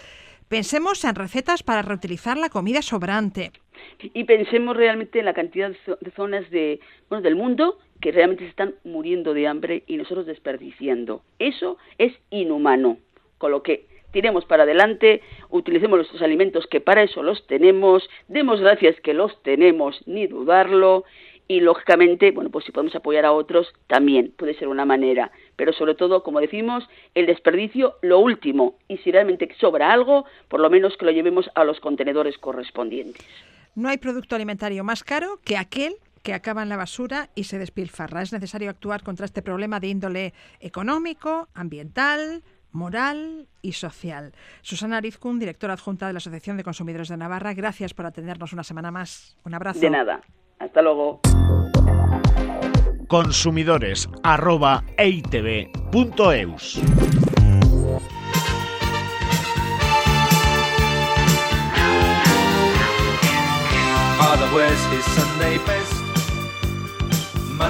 [0.50, 3.54] Pensemos en recetas para reutilizar la comida sobrante.
[4.02, 8.50] Y pensemos realmente en la cantidad de zonas de, bueno, del mundo que realmente se
[8.50, 11.22] están muriendo de hambre y nosotros desperdiciando.
[11.38, 12.98] Eso es inhumano.
[13.38, 18.60] Con lo que tiremos para adelante, utilicemos nuestros alimentos que para eso los tenemos, demos
[18.60, 21.06] gracias que los tenemos, ni dudarlo,
[21.52, 25.32] y lógicamente, bueno, pues si podemos apoyar a otros, también puede ser una manera.
[25.56, 28.76] Pero sobre todo, como decimos, el desperdicio, lo último.
[28.88, 33.26] Y si realmente sobra algo, por lo menos que lo llevemos a los contenedores correspondientes.
[33.74, 35.96] No hay producto alimentario más caro que aquel
[36.30, 38.22] que acaba en la basura y se despilfarra.
[38.22, 44.34] Es necesario actuar contra este problema de índole económico, ambiental, moral y social.
[44.62, 48.64] Susana Arizkun, directora adjunta de la Asociación de Consumidores de Navarra, gracias por atendernos una
[48.64, 49.38] semana más.
[49.44, 49.80] Un abrazo.
[49.80, 50.22] De nada.
[50.60, 51.20] Hasta luego.
[53.08, 56.80] Consumidores arroba eitv.eus.
[64.20, 65.99] Father wears his Sunday best.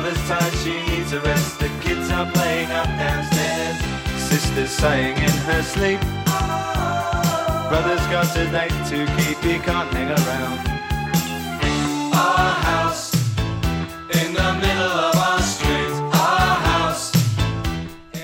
[0.09, 1.59] Mother's tired, she needs a rest.
[1.59, 3.77] The kids are playing up downstairs.
[4.17, 5.99] Sister's sighing in her sleep.
[7.69, 10.59] Brother's got a date to keep, he can't hang around.
[12.15, 13.13] Our house
[14.19, 15.93] in the middle of our street.
[16.11, 17.11] Our house.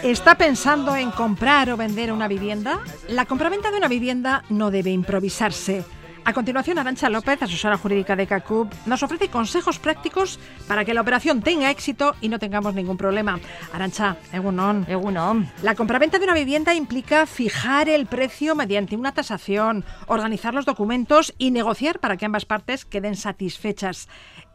[0.02, 2.80] ¿Está pensando en comprar o vender una vivienda?
[3.10, 5.86] La compraventa de una vivienda no debe improvisarse.
[6.28, 11.02] A continuación, Arancha López, asesora jurídica de CACUB, nos ofrece consejos prácticos para que la
[11.02, 13.40] operación tenga éxito y no tengamos ningún problema.
[13.72, 14.88] Arancha, Egunon.
[14.90, 15.48] Egunon.
[15.62, 21.32] La compraventa de una vivienda implica fijar el precio mediante una tasación, organizar los documentos
[21.38, 24.10] y negociar para que ambas partes queden satisfechas.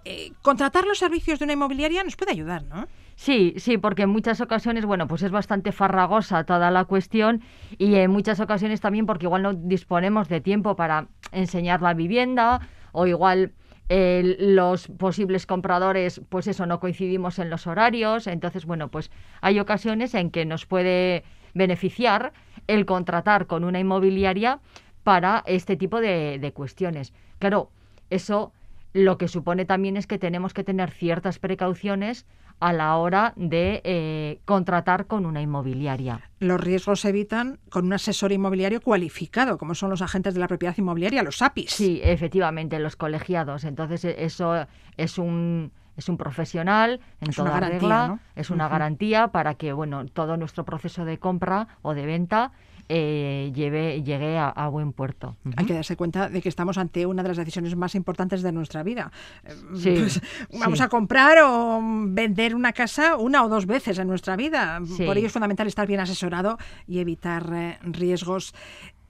[0.05, 2.89] Eh, contratar los servicios de una inmobiliaria nos puede ayudar, ¿no?
[3.21, 7.43] Sí, sí, porque en muchas ocasiones, bueno, pues es bastante farragosa toda la cuestión
[7.77, 12.67] y en muchas ocasiones también porque igual no disponemos de tiempo para enseñar la vivienda
[12.93, 13.53] o igual
[13.91, 18.27] eh, los posibles compradores, pues eso, no coincidimos en los horarios.
[18.27, 19.11] Entonces, bueno, pues
[19.43, 22.33] hay ocasiones en que nos puede beneficiar
[22.69, 24.61] el contratar con una inmobiliaria
[25.05, 27.13] para este tipo de, de cuestiones.
[27.39, 27.71] Claro,
[28.09, 28.55] eso
[28.95, 32.25] lo que supone también es que tenemos que tener ciertas precauciones
[32.61, 36.21] a la hora de eh, contratar con una inmobiliaria.
[36.39, 40.49] Los riesgos se evitan con un asesor inmobiliario cualificado, como son los agentes de la
[40.49, 41.71] propiedad inmobiliaria, los APIs.
[41.71, 43.65] Sí, efectivamente, los colegiados.
[43.65, 48.21] Entonces, e, eso es un es un profesional en Es toda una garantía, regla, ¿no?
[48.35, 52.53] es una garantía para que bueno todo nuestro proceso de compra o de venta
[52.93, 55.37] eh, lleve, llegue a, a buen puerto.
[55.57, 58.51] Hay que darse cuenta de que estamos ante una de las decisiones más importantes de
[58.51, 59.13] nuestra vida.
[59.45, 60.21] Eh, Sí, pues,
[60.61, 60.85] vamos sí.
[60.85, 64.81] a comprar o vender una casa una o dos veces en nuestra vida.
[64.85, 65.05] Sí.
[65.05, 68.53] Por ello es fundamental estar bien asesorado y evitar eh, riesgos.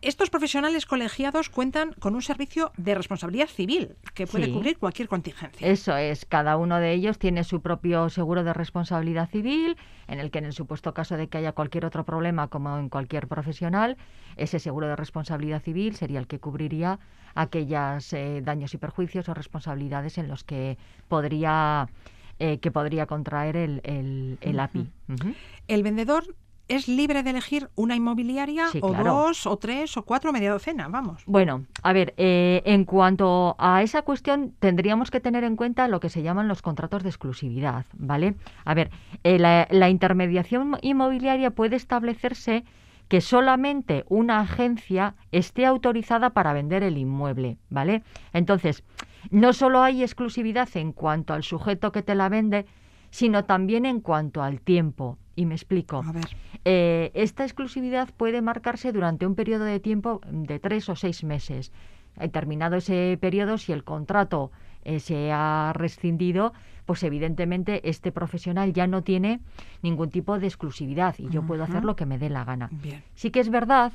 [0.02, 4.52] Estos profesionales colegiados cuentan con un servicio de responsabilidad civil que puede Sí.
[4.52, 5.66] cubrir cualquier contingencia.
[5.66, 9.76] Eso es, cada uno de ellos tiene su propio seguro de responsabilidad civil,
[10.08, 12.88] en el que en el supuesto caso de que haya cualquier otro problema, como en
[12.88, 13.98] cualquier profesional,
[14.36, 16.98] ese seguro de responsabilidad civil sería el que cubriría
[17.34, 21.88] aquellos daños y perjuicios o responsabilidades en los que podría
[22.42, 24.88] eh, que podría contraer el, el, el API.
[25.68, 26.24] El vendedor
[26.70, 29.12] es libre de elegir una inmobiliaria Sí, o claro.
[29.12, 31.22] dos o tres o cuatro, media docena, vamos.
[31.26, 36.00] Bueno, a ver, eh, en cuanto a esa cuestión, tendríamos que tener en cuenta lo
[36.00, 38.34] que se llaman los contratos de exclusividad, ¿vale?
[38.64, 38.90] A ver,
[39.24, 42.64] eh, la, la intermediación inmobiliaria puede establecerse
[43.08, 48.04] que solamente una agencia esté autorizada para vender el inmueble, ¿vale?
[48.32, 48.84] Entonces,
[49.30, 52.66] no solo hay exclusividad en cuanto al sujeto que te la vende,
[53.10, 55.18] sino también en cuanto al tiempo.
[55.36, 56.02] Y me explico.
[56.06, 56.28] A ver.
[56.64, 61.72] Eh, esta exclusividad puede marcarse durante un periodo de tiempo de tres o seis meses.
[62.18, 64.50] Eh, terminado ese periodo, si el contrato
[64.84, 66.52] eh, se ha rescindido,
[66.86, 69.40] pues evidentemente este profesional ya no tiene
[69.82, 72.68] ningún tipo de exclusividad y yo puedo hacer lo que me dé la gana.
[72.72, 73.02] Bien.
[73.14, 73.92] Sí que es verdad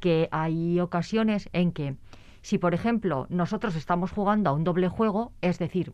[0.00, 1.96] que hay ocasiones en que,
[2.40, 5.92] si por ejemplo nosotros estamos jugando a un doble juego, es decir,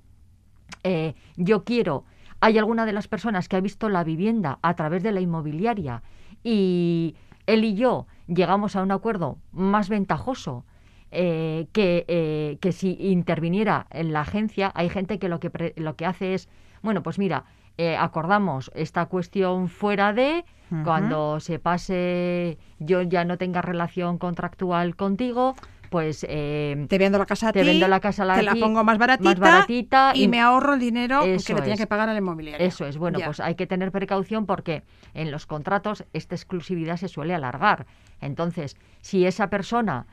[0.84, 2.04] eh, yo quiero,
[2.40, 6.02] hay alguna de las personas que ha visto la vivienda a través de la inmobiliaria
[6.44, 10.64] y él y yo llegamos a un acuerdo más ventajoso
[11.10, 15.72] eh, que, eh, que si interviniera en la agencia, hay gente que lo que, pre-
[15.76, 16.48] lo que hace es,
[16.82, 17.44] bueno, pues mira,
[17.78, 20.44] eh, acordamos esta cuestión fuera de,
[20.84, 25.54] cuando se pase, yo ya no tenga relación contractual contigo,
[25.90, 28.54] pues eh, Te vendo la casa a Te ti, vendo la casa a te la
[28.54, 31.80] pongo más baratita, más baratita y, y- me ahorro el dinero que le tenía es.
[31.80, 32.66] que pagar al inmobiliario.
[32.66, 33.24] Eso es, bueno, Ya.
[33.26, 34.82] pues hay que tener precaución porque
[35.14, 37.86] en los contratos esta exclusividad se suele alargar.
[38.20, 40.06] Entonces, si esa persona,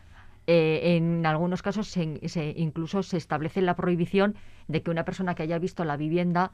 [0.48, 4.36] eh, en algunos casos se, se- incluso se establece la prohibición
[4.68, 6.52] de que una persona que haya visto la vivienda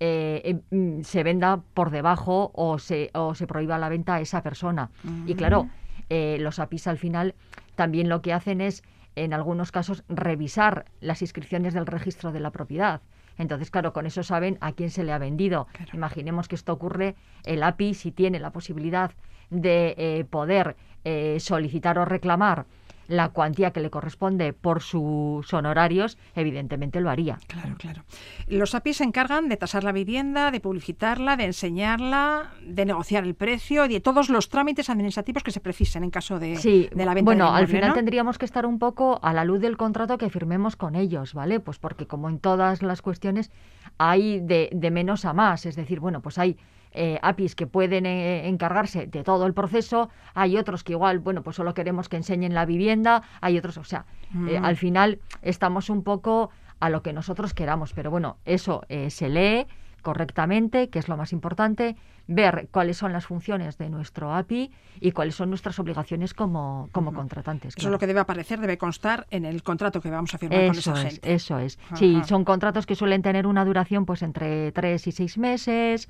[0.00, 4.20] eh, eh, mm, se venda por debajo o se, o se prohíba la venta a
[4.20, 4.90] esa persona.
[5.26, 5.68] Y claro,
[6.08, 7.34] eh, los APIs al final
[7.74, 8.82] también lo que hacen es,
[9.16, 13.02] en algunos casos, revisar las inscripciones del registro de la propiedad.
[13.36, 15.68] Entonces, claro, con eso saben a quién se le ha vendido.
[15.92, 19.12] Imaginemos que esto ocurre, el API, si tiene la posibilidad
[19.50, 22.66] de eh, poder eh, solicitar o reclamar
[23.08, 27.38] la cuantía que le corresponde por sus honorarios, evidentemente lo haría.
[27.48, 28.04] Claro, claro.
[28.46, 33.34] Los APIs se encargan de tasar la vivienda, de publicitarla, de enseñarla, de negociar el
[33.34, 37.04] precio y de todos los trámites administrativos que se precisen en caso de, Sí, de
[37.06, 37.94] la venta bueno, al final ¿no?
[37.94, 41.60] tendríamos que estar un poco a la luz del contrato que firmemos con ellos, ¿vale?
[41.60, 43.50] Pues porque como en todas las cuestiones
[43.96, 46.58] hay de, de menos a más, es decir, bueno, pues hay
[46.92, 51.42] eh, APIs que pueden eh, encargarse de todo el proceso, hay otros que igual, bueno,
[51.42, 54.06] pues solo queremos que enseñen la vivienda, hay otros, o sea,
[54.48, 54.64] eh, Mm.
[54.64, 59.28] al final estamos un poco a lo que nosotros queramos, pero bueno, eso eh, se
[59.28, 59.66] lee
[60.02, 61.96] correctamente, que es lo más importante,
[62.28, 64.70] ver cuáles son las funciones de nuestro API
[65.00, 67.74] y cuáles son nuestras obligaciones como, como contratantes.
[67.76, 70.60] Eso es lo que debe aparecer, debe constar en el contrato que vamos a firmar
[70.66, 71.34] con Eso esa es, gente.
[71.34, 71.78] eso es.
[71.94, 76.08] Sí, son contratos que suelen tener una duración pues entre tres y seis meses.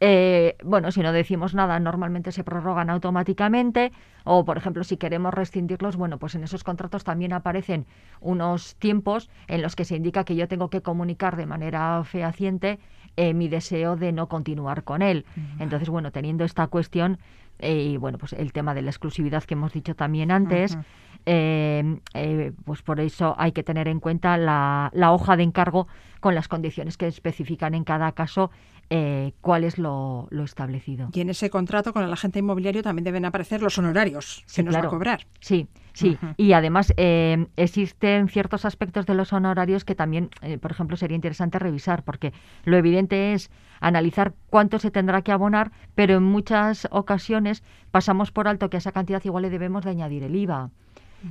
[0.00, 3.92] Eh, bueno, si no decimos nada, normalmente se prorrogan automáticamente.
[4.24, 7.86] O, por ejemplo, si queremos rescindirlos, bueno, pues en esos contratos también aparecen
[8.20, 12.78] unos tiempos en los que se indica que yo tengo que comunicar de manera fehaciente
[13.16, 15.24] eh, mi deseo de no continuar con él.
[15.58, 17.18] Entonces, bueno, teniendo esta cuestión
[17.58, 20.76] eh, y, bueno, pues el tema de la exclusividad que hemos dicho también antes,
[21.24, 25.88] eh, eh, pues por eso hay que tener en cuenta la, la hoja de encargo
[26.20, 28.50] con las condiciones que especifican en cada caso
[28.90, 31.08] eh, cuál es lo, lo establecido.
[31.12, 34.62] Y en ese contrato con el agente inmobiliario también deben aparecer los honorarios Sí, que
[34.64, 35.26] nos va a cobrar.
[35.40, 36.16] Sí, sí.
[36.36, 41.16] Y además eh, existen ciertos aspectos de los honorarios que también, eh, por ejemplo, sería
[41.16, 42.32] interesante revisar, porque
[42.64, 48.46] lo evidente es analizar cuánto se tendrá que abonar, pero en muchas ocasiones pasamos por
[48.46, 50.70] alto que a esa cantidad igual le debemos de añadir el IVA.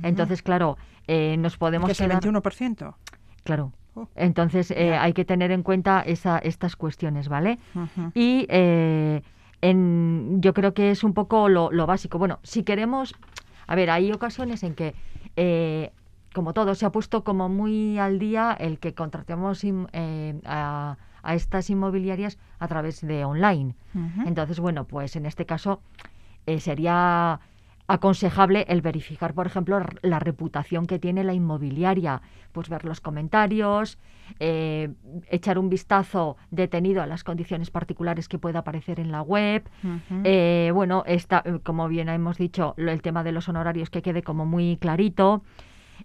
[0.02, 0.76] Entonces, claro,
[1.06, 2.22] eh, nos podemos que es el quedar...
[2.22, 2.94] 21%.
[3.44, 3.72] Claro.
[4.14, 7.58] Entonces eh, hay que tener en cuenta esa, estas cuestiones, ¿vale?
[8.14, 9.22] Y eh,
[9.62, 12.18] en, yo creo que es un poco lo, lo básico.
[12.18, 13.14] Bueno, si queremos,
[13.66, 14.94] a ver, hay ocasiones en que,
[15.36, 15.92] eh,
[16.34, 21.34] como todo, se ha puesto como muy al día el que contratemos eh, a, a
[21.34, 23.74] estas inmobiliarias a través de online.
[24.26, 25.80] Entonces, bueno, pues en este caso
[26.46, 27.40] eh, sería
[27.88, 32.20] aconsejable el verificar, por ejemplo, la reputación que tiene la inmobiliaria,
[32.52, 33.98] pues ver los comentarios,
[34.40, 34.90] eh,
[35.30, 39.68] echar un vistazo detenido a las condiciones particulares que pueda aparecer en la web.
[40.24, 44.02] Eh, bueno, está, eh, como bien hemos dicho, lo- el tema de los honorarios que
[44.02, 45.42] quede como muy clarito.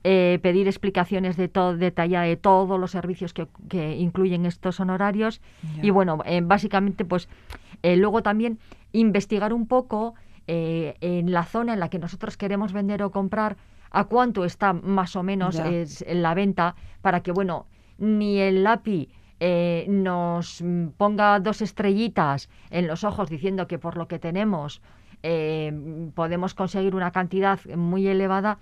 [0.03, 5.41] eh, pedir explicaciones de todo detalladas de todos los servicios que, que incluyen estos honorarios
[5.83, 7.27] y bueno eh, básicamente pues
[7.83, 8.57] luego también
[8.93, 10.15] investigar un poco
[10.47, 13.57] eh, en la zona en la que nosotros queremos vender o comprar
[13.91, 17.67] a cuánto está más o menos es en la venta para que bueno
[17.97, 20.63] ni el API eh, nos
[20.97, 24.81] ponga dos estrellitas en los ojos diciendo que por lo que tenemos
[25.23, 25.71] eh,
[26.15, 28.59] podemos conseguir una cantidad muy elevada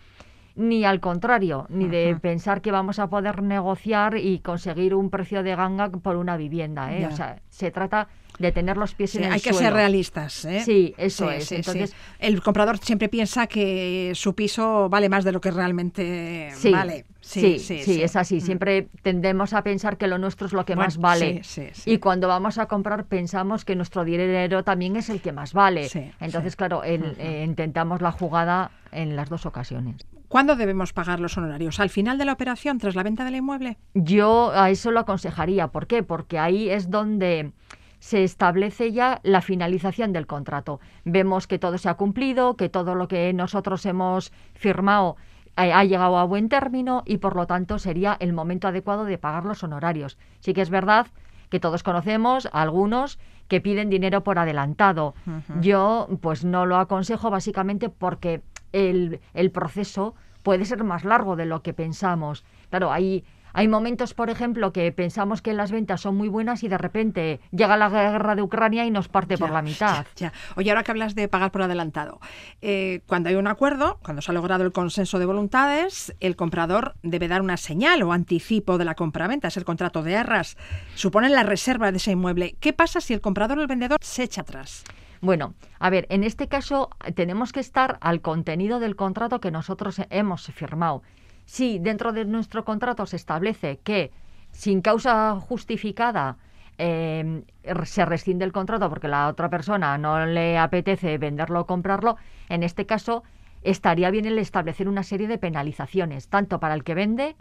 [0.55, 2.19] ni al contrario, ni de Ajá.
[2.19, 6.93] pensar que vamos a poder negociar y conseguir un precio de ganga por una vivienda.
[6.93, 7.07] ¿eh?
[7.07, 8.09] O sea, se trata
[8.39, 9.59] de tener los pies Sí, en el hay que suelo.
[9.67, 10.45] ser realistas.
[10.45, 10.61] ¿eh?
[10.65, 11.43] Sí, eso Sí, es.
[11.43, 11.55] sí, sí.
[11.57, 16.71] Entonces, El comprador siempre piensa que su piso vale más de lo que realmente sí,
[16.71, 17.05] vale.
[17.21, 18.37] sí, sí, es así.
[18.37, 18.41] Mm.
[18.41, 21.43] Siempre tendemos a pensar que lo nuestro es lo que Bueno, más vale.
[21.43, 21.91] sí, sí, sí.
[21.91, 25.89] Y cuando vamos a comprar pensamos que nuestro dinero también es el que más vale.
[25.89, 26.57] Sí, Entonces, sí.
[26.57, 29.95] claro, el- eh, intentamos la jugada en las dos ocasiones.
[30.29, 31.79] ¿Cuándo debemos pagar los honorarios?
[31.79, 33.77] ¿Al final de la operación, tras la venta del inmueble?
[33.95, 35.67] Yo a eso lo aconsejaría.
[35.69, 36.03] ¿Por qué?
[36.03, 37.51] Porque ahí es donde
[37.99, 40.79] se establece ya la finalización del contrato.
[41.05, 45.17] Vemos que todo se ha cumplido, que todo lo que nosotros hemos firmado
[45.57, 49.17] eh, ha llegado a buen término y por lo tanto sería el momento adecuado de
[49.17, 50.17] pagar los honorarios.
[50.39, 51.07] Sí que es verdad
[51.49, 55.15] que todos conocemos a algunos que piden dinero por adelantado.
[55.59, 58.41] Yo pues no lo aconsejo básicamente porque
[58.71, 62.45] el, el proceso puede ser más largo de lo que pensamos.
[62.69, 66.67] Claro, hay, hay momentos, por ejemplo, que pensamos que las ventas son muy buenas y
[66.67, 70.05] de repente llega la guerra de Ucrania y nos parte por la mitad.
[70.15, 70.33] Ya, ya.
[70.55, 72.19] Oye, ahora que hablas de pagar por adelantado,
[72.61, 76.95] eh, cuando hay un acuerdo, cuando se ha logrado el consenso de voluntades, el comprador
[77.03, 80.57] debe dar una señal o anticipo de la compraventa, es el contrato de arras,
[80.95, 82.55] supone la reserva de ese inmueble.
[82.59, 84.83] ¿Qué pasa si el comprador o el vendedor se echa atrás?
[85.21, 90.01] Bueno, a ver, en este caso tenemos que estar al contenido del contrato que nosotros
[90.09, 91.03] hemos firmado.
[91.49, 94.11] Si dentro de nuestro contrato se establece que
[94.51, 96.37] sin causa justificada
[96.77, 97.41] eh,
[97.85, 102.17] se rescinde el contrato porque la otra persona no le apetece venderlo o comprarlo,
[102.49, 103.23] en este caso
[103.63, 107.35] estaría bien el establecer una serie de penalizaciones, tanto para el que vende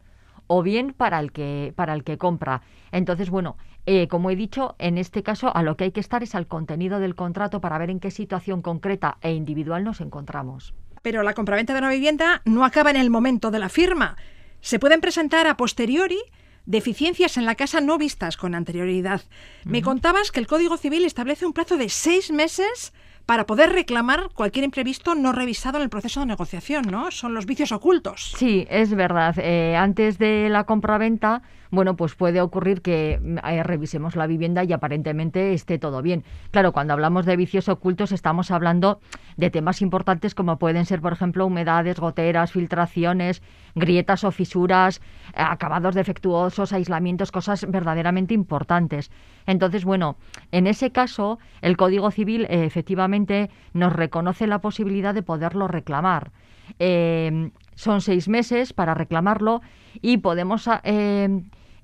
[0.46, 2.62] o bien para el que para el que compra.
[2.92, 6.22] Entonces, bueno, eh, como he dicho, en este caso a lo que hay que estar
[6.22, 10.72] es al contenido del contrato para ver en qué situación concreta e individual nos encontramos.
[11.02, 14.16] Pero la compraventa de una vivienda no acaba en el momento de la firma.
[14.60, 16.18] Se pueden presentar a posteriori
[16.66, 19.22] deficiencias en la casa no vistas con anterioridad.
[19.64, 22.92] Me contabas que el Código Civil establece un plazo de seis meses
[23.24, 27.10] para poder reclamar cualquier imprevisto no revisado en el proceso de negociación, ¿no?
[27.10, 28.32] Son los vicios ocultos.
[28.36, 29.34] Sí, es verdad.
[29.38, 34.72] Eh, antes de la compraventa, bueno, pues puede ocurrir que eh, revisemos la vivienda y
[34.72, 36.24] aparentemente esté todo bien.
[36.50, 39.00] Claro, cuando hablamos de vicios ocultos estamos hablando
[39.36, 43.42] de temas importantes como pueden ser, por ejemplo, humedades, goteras, filtraciones,
[43.74, 45.00] grietas o fisuras,
[45.34, 49.10] acabados defectuosos, aislamientos, cosas verdaderamente importantes.
[49.46, 50.16] Entonces, bueno,
[50.52, 56.32] en ese caso, el Código Civil eh, efectivamente nos reconoce la posibilidad de poderlo reclamar.
[56.78, 59.62] Eh, son seis meses para reclamarlo
[60.02, 60.68] y podemos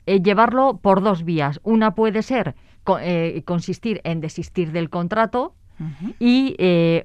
[0.07, 1.61] llevarlo por dos vías.
[1.63, 2.55] Una puede ser
[3.45, 5.55] consistir en desistir del contrato,
[6.21, 6.57] y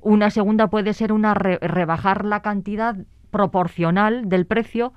[0.01, 2.95] una segunda puede ser una rebajar la cantidad
[3.31, 4.93] proporcional del precio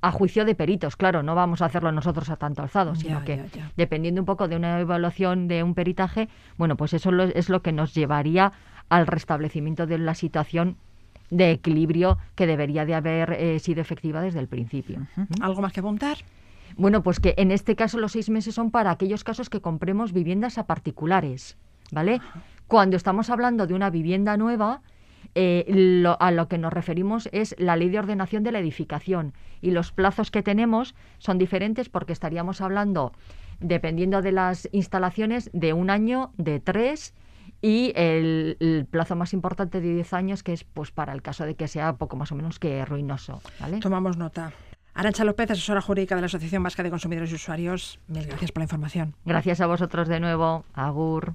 [0.00, 0.96] a juicio de peritos.
[0.96, 3.44] Claro, no vamos a hacerlo nosotros a tanto alzado, sino que
[3.76, 6.28] dependiendo un poco de una evaluación de un peritaje,
[6.58, 8.52] bueno, pues eso es lo que nos llevaría
[8.88, 10.76] al restablecimiento de la situación
[11.30, 15.06] de equilibrio que debería de haber eh, sido efectiva desde el principio.
[15.40, 16.18] ¿Algo más que apuntar?
[16.76, 20.12] Bueno, pues que en este caso los seis meses son para aquellos casos que compremos
[20.12, 21.56] viviendas a particulares,
[21.90, 22.20] ¿vale?
[22.66, 24.82] Cuando estamos hablando de una vivienda nueva,
[25.34, 29.70] eh, a lo que nos referimos es la ley de ordenación de la edificación y
[29.70, 33.12] los plazos que tenemos son diferentes porque estaríamos hablando,
[33.60, 37.14] dependiendo de las instalaciones, de un año, de tres
[37.62, 41.54] y el, plazo más importante de diez años que es pues para el caso de
[41.54, 43.40] que sea poco más o menos que ruinoso.
[43.80, 44.52] Tomamos nota.
[44.94, 47.98] Arancha López, asesora jurídica de la Asociación Vasca de Consumidores y Usuarios.
[48.08, 49.14] Mil gracias por la información.
[49.24, 50.64] Gracias a vosotros de nuevo.
[50.74, 51.34] Agur.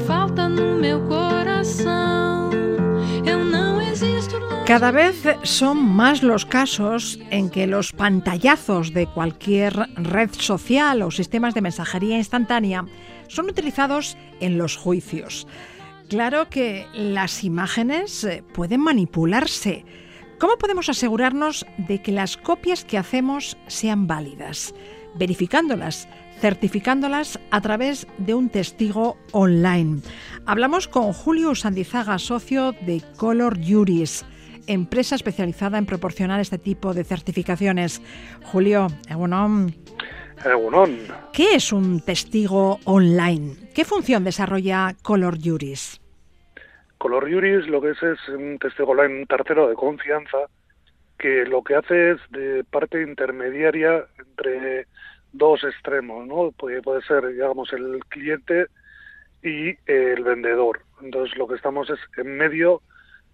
[4.71, 11.11] Cada vez son más los casos en que los pantallazos de cualquier red social o
[11.11, 12.85] sistemas de mensajería instantánea
[13.27, 15.45] son utilizados en los juicios.
[16.07, 19.83] Claro que las imágenes eh, pueden manipularse.
[20.39, 24.73] ¿Cómo podemos asegurarnos de que las copias que hacemos sean válidas?
[25.15, 26.07] Verificándolas,
[26.39, 29.99] certificándolas a través de un testigo online.
[30.45, 34.23] Hablamos con Julio Sandizaga, socio de Color Juris,
[34.67, 38.01] empresa especializada en proporcionar este tipo de certificaciones.
[38.43, 39.73] Julio, Egunon.
[41.33, 43.69] ¿Qué es un testigo online?
[43.75, 46.01] ¿Qué función desarrolla Color Juris?
[46.97, 50.37] Color Juris lo que es es un testigo online, un tercero de confianza,
[51.19, 54.87] que lo que hace es de parte intermediaria entre
[55.31, 56.51] dos extremos, ¿no?
[56.51, 58.65] Puede, puede ser, digamos, el cliente
[59.43, 60.81] y el vendedor.
[61.01, 62.81] Entonces lo que estamos es en medio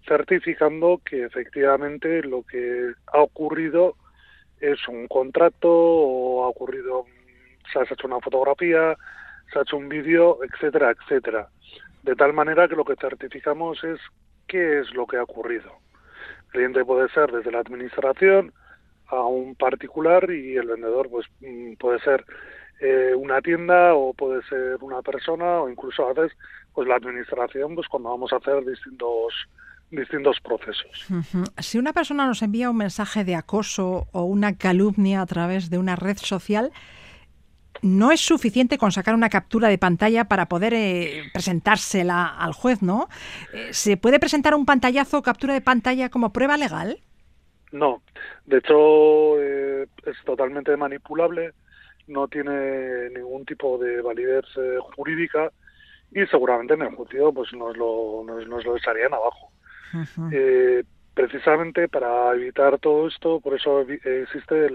[0.08, 3.94] certificando que efectivamente lo que ha ocurrido
[4.60, 7.04] es un contrato o ha ocurrido,
[7.72, 8.96] se ha hecho una fotografía,
[9.52, 11.48] se ha hecho un vídeo, etcétera, etcétera
[12.08, 14.00] de tal manera que lo que certificamos es
[14.46, 15.70] qué es lo que ha ocurrido.
[16.46, 18.52] El cliente puede ser desde la administración
[19.08, 22.24] a un particular y el vendedor pues mm, puede ser
[22.80, 26.36] eh, una tienda o puede ser una persona o incluso a veces
[26.72, 29.34] pues la administración pues cuando vamos a hacer distintos
[29.90, 31.06] distintos procesos.
[31.58, 35.78] Si una persona nos envía un mensaje de acoso o una calumnia a través de
[35.78, 36.72] una red social,
[37.82, 42.82] no es suficiente con sacar una captura de pantalla para poder eh, presentársela al juez,
[42.82, 43.08] ¿no?
[43.52, 46.98] Eh, ¿Se puede presentar un pantallazo o captura de pantalla como prueba legal?
[47.70, 48.02] No,
[48.46, 51.52] de hecho eh, es totalmente manipulable,
[52.06, 54.46] no tiene ningún tipo de validez
[54.96, 55.52] jurídica
[56.10, 59.52] y seguramente en el juicio pues nos lo, nos, lo echarían abajo.
[61.14, 64.68] Precisamente para evitar todo esto, por eso existe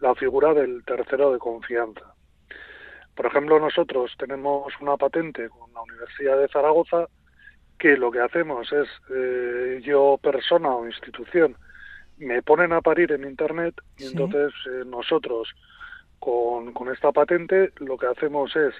[0.00, 2.14] la figura del tercero de confianza.
[3.14, 7.06] Por ejemplo, nosotros tenemos una patente con la Universidad de Zaragoza
[7.78, 11.56] que lo que hacemos es, eh, yo persona o institución,
[12.18, 15.48] me ponen a parir en Internet y entonces eh, nosotros
[16.18, 18.74] con, con esta patente lo que hacemos es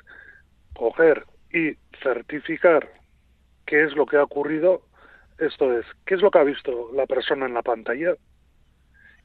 [0.74, 2.92] coger y certificar
[3.66, 4.82] qué es lo que ha ocurrido,
[5.40, 8.14] esto es, qué es lo que ha visto la persona en la pantalla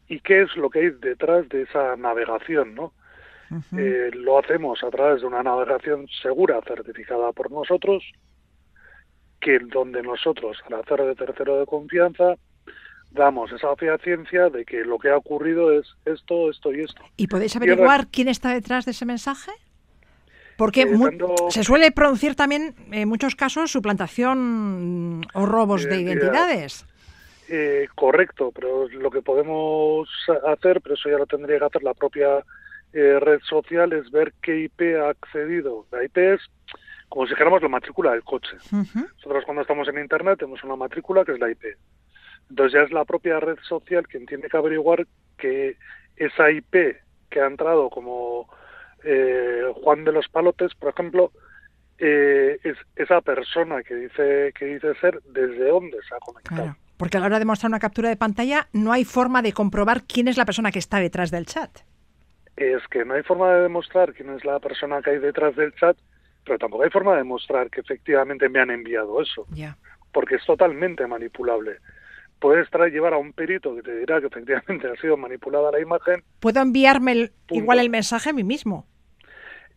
[0.07, 2.93] y qué es lo que hay detrás de esa navegación, ¿no?
[3.77, 8.03] Eh, lo hacemos a través de una navegación segura certificada por nosotros,
[9.39, 12.35] que donde nosotros, al hacer de tercero de confianza,
[13.11, 17.03] damos esa ciencia de que lo que ha ocurrido es esto, esto y esto.
[17.17, 19.51] ¿Y podéis averiguar quién está detrás de ese mensaje?
[20.57, 21.17] Porque eh,
[21.49, 26.85] se suele producir también, en muchos casos, suplantación o robos de identidades.
[27.47, 30.09] Eh, correcto, pero lo que podemos
[30.47, 32.43] hacer, pero eso ya lo tendría que hacer la propia
[32.93, 35.85] eh, red social es ver qué IP ha accedido.
[35.91, 36.41] La IP es
[37.09, 38.57] como si dijéramos la matrícula del coche.
[38.71, 41.63] Nosotros cuando estamos en Internet tenemos una matrícula que es la IP.
[42.49, 45.05] Entonces ya es la propia red social quien tiene que averiguar
[45.37, 45.77] que
[46.15, 46.95] esa IP
[47.29, 48.47] que ha entrado como
[49.05, 51.31] eh, Juan de los Palotes, por ejemplo,
[51.97, 56.75] eh, es esa persona que dice que dice ser desde dónde se ha conectado.
[56.97, 60.03] porque a la hora de mostrar una captura de pantalla no hay forma de comprobar
[60.03, 61.69] quién es la persona que está detrás del chat
[62.55, 65.73] es que no hay forma de demostrar quién es la persona que hay detrás del
[65.75, 65.97] chat,
[66.45, 69.45] pero tampoco hay forma de demostrar que efectivamente me han enviado eso,
[70.13, 71.77] porque es totalmente manipulable.
[72.39, 75.79] Puedes traer, llevar a un perito que te dirá que efectivamente ha sido manipulada la
[75.79, 76.23] imagen.
[76.39, 78.85] ¿Puedo enviarme igual el mensaje a mí mismo?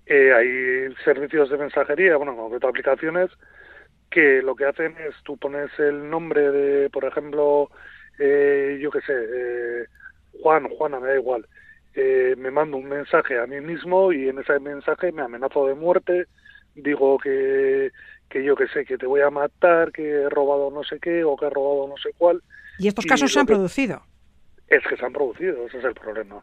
[0.09, 3.31] Eh, hay servicios de mensajería, bueno, como concreto aplicaciones,
[4.11, 7.71] que lo que hacen es tú pones el nombre de, por ejemplo,
[8.19, 9.87] eh, yo qué sé, eh,
[10.41, 11.47] Juan, Juana, me da igual,
[11.95, 15.75] eh, me mando un mensaje a mí mismo y en ese mensaje me amenazo de
[15.75, 16.27] muerte,
[16.75, 17.91] digo que,
[18.31, 21.23] que yo que sé, que te voy a matar, que he robado no sé qué
[21.23, 22.43] o que he robado no sé cuál.
[22.79, 24.03] ¿Y estos casos se han producido?
[24.69, 26.43] Es que se han producido, ese es el problema.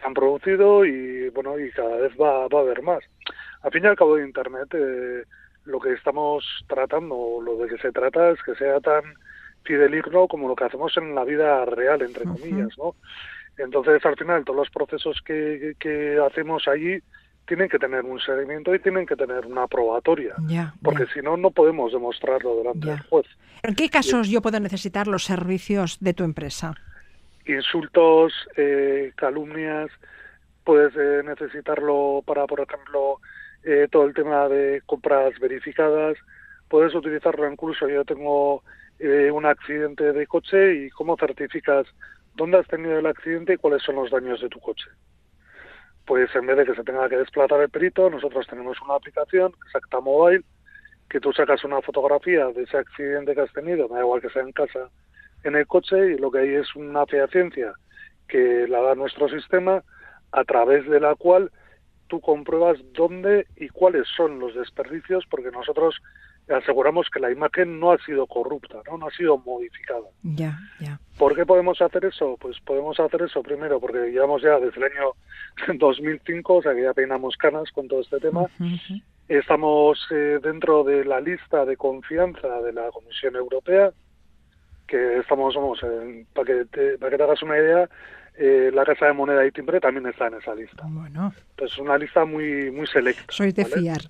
[0.00, 3.02] Se han producido y bueno, y cada vez va, va a haber más.
[3.62, 5.24] Al fin y al cabo de Internet, eh,
[5.64, 9.02] lo que estamos tratando, lo de que se trata es que sea tan
[9.64, 12.94] fideligno como lo que hacemos en la vida real, entre comillas, ¿no?
[13.58, 16.98] Entonces, al final, todos los procesos que, hacemos allí
[17.46, 20.34] tienen que tener un seguimiento y tienen que tener una probatoria,
[20.82, 23.26] porque si no, no podemos demostrarlo delante del juez.
[23.62, 26.74] ¿En qué casos yo puedo necesitar los servicios de tu empresa?
[27.46, 29.90] Insultos, eh, calumnias,
[30.64, 33.18] puedes eh, necesitarlo para, por ejemplo,
[33.64, 36.16] eh, todo el tema de compras verificadas,
[36.68, 38.62] puedes utilizarlo incluso, yo tengo
[39.02, 41.86] un accidente de coche y cómo certificas
[42.34, 44.90] dónde has tenido el accidente y cuáles son los daños de tu coche.
[46.04, 49.54] Pues en vez de que se tenga que desplazar el perito, nosotros tenemos una aplicación,
[49.68, 50.44] Exacta Mobile,
[51.08, 54.28] que tú sacas una fotografía de ese accidente que has tenido, me da igual que
[54.28, 54.90] sea en casa,
[55.44, 57.72] en el coche, y lo que hay es una ciencia
[58.28, 59.82] que la da nuestro sistema,
[60.32, 61.50] a través de la cual
[62.06, 65.96] tú compruebas dónde y cuáles son los desperdicios, porque nosotros
[66.48, 70.06] aseguramos que la imagen no ha sido corrupta, no, no ha sido modificada.
[70.22, 70.98] Ya, ya.
[71.18, 72.36] ¿Por qué podemos hacer eso?
[72.40, 75.12] Pues podemos hacer eso primero porque llevamos ya desde el año
[75.78, 78.46] 2005, o sea que ya peinamos canas con todo este tema.
[79.28, 83.92] Estamos eh, dentro de la lista de confianza de la Comisión Europea,
[84.90, 85.80] que estamos, vamos,
[86.34, 87.88] para, que te, para que te hagas una idea,
[88.36, 90.82] eh, la Casa de Moneda y Timbre también está en esa lista.
[90.88, 91.32] Bueno.
[91.56, 93.24] Pues una lista muy, muy selecta.
[93.28, 94.00] Soy de fiar.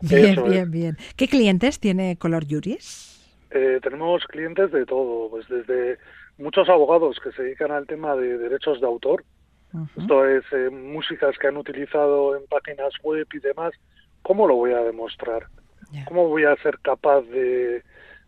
[0.00, 0.96] Bien, bien, bien.
[1.16, 3.12] ¿Qué clientes tiene Color Juris?
[3.50, 5.98] Eh, tenemos clientes de todo, pues desde
[6.38, 9.24] muchos abogados que se dedican al tema de derechos de autor.
[9.98, 13.72] Esto es eh, músicas que han utilizado en páginas web y demás.
[14.22, 15.46] ¿Cómo lo voy a demostrar?
[16.06, 17.82] ¿Cómo voy a ser capaz de,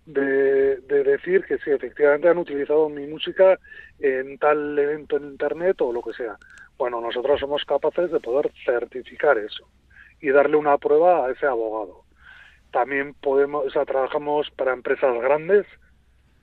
[0.08, 3.58] de, decir que sí, efectivamente han utilizado mi música
[3.98, 6.36] en tal evento en Internet o lo que sea?
[6.78, 9.68] Bueno, nosotros somos capaces de poder certificar eso
[10.20, 12.04] y darle una prueba a ese abogado.
[12.70, 15.66] También podemos, o sea, trabajamos para empresas grandes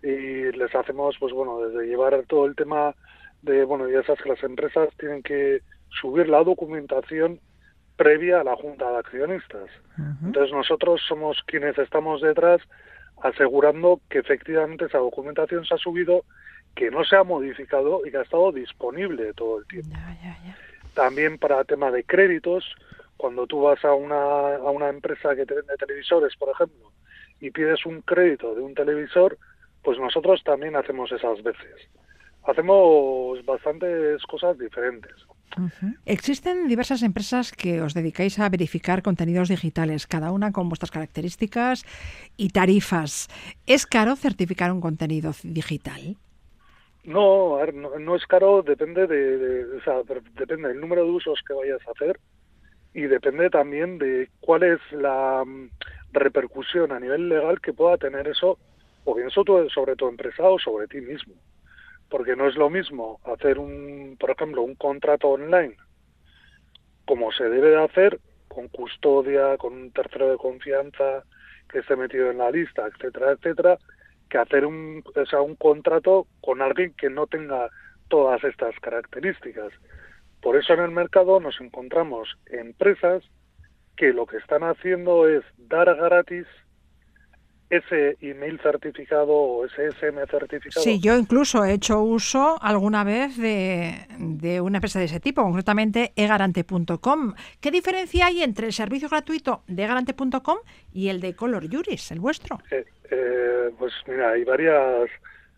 [0.03, 2.93] y les hacemos, pues bueno, desde llevar todo el tema
[3.41, 7.39] de, bueno, ya sabes que las empresas tienen que subir la documentación
[7.95, 9.69] previa a la junta de accionistas.
[10.23, 12.61] Entonces nosotros somos quienes estamos detrás
[13.21, 16.23] asegurando que efectivamente esa documentación se ha subido,
[16.75, 19.95] que no se ha modificado y que ha estado disponible todo el tiempo.
[20.93, 22.75] También para tema de créditos,
[23.17, 26.91] cuando tú vas a una, a una empresa que te vende televisores, por ejemplo,
[27.39, 29.37] y pides un crédito de un televisor,
[29.83, 31.89] pues nosotros también hacemos esas veces.
[32.43, 35.13] Hacemos bastantes cosas diferentes.
[36.05, 41.85] Existen diversas empresas que os dedicáis a verificar contenidos digitales, cada una con vuestras características
[42.35, 43.27] y tarifas.
[43.65, 46.17] ¿Es caro certificar un contenido digital?
[47.03, 49.65] No, no, es caro, depende de,
[50.33, 52.19] depende del número de usos que vayas a hacer
[52.93, 55.69] y depende también de cuál es la mm,
[56.13, 58.57] repercusión a nivel legal que pueda tener eso,
[59.03, 61.35] o bien sobre tu empresa o sobre ti mismo
[62.09, 65.75] porque no es lo mismo hacer un, por ejemplo, un contrato online
[67.05, 71.23] como se debe de hacer con custodia, con un tercero de confianza
[71.69, 73.77] que esté metido en la lista, etcétera, etcétera,
[74.29, 77.69] que hacer un, o sea, un contrato con alguien que no tenga
[78.07, 79.71] todas estas características.
[80.41, 83.23] Por eso en el mercado nos encontramos empresas
[83.97, 86.45] que lo que están haciendo es dar gratis
[87.69, 90.83] ese email certificado o ese SM certificado.
[90.83, 95.41] Sí, yo incluso he hecho uso alguna vez de, de una empresa de ese tipo,
[95.41, 97.33] concretamente egarante.com.
[97.59, 100.57] ¿Qué diferencia hay entre el servicio gratuito de egarante.com
[100.93, 102.59] y el de Color Juris, el vuestro?
[102.71, 105.09] Eh, eh, pues mira, hay varias,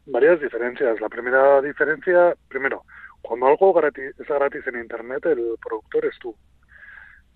[0.05, 0.99] varias diferencias.
[1.01, 2.83] La primera diferencia, primero,
[3.21, 6.35] cuando algo gratis, es gratis en Internet, el productor es tú.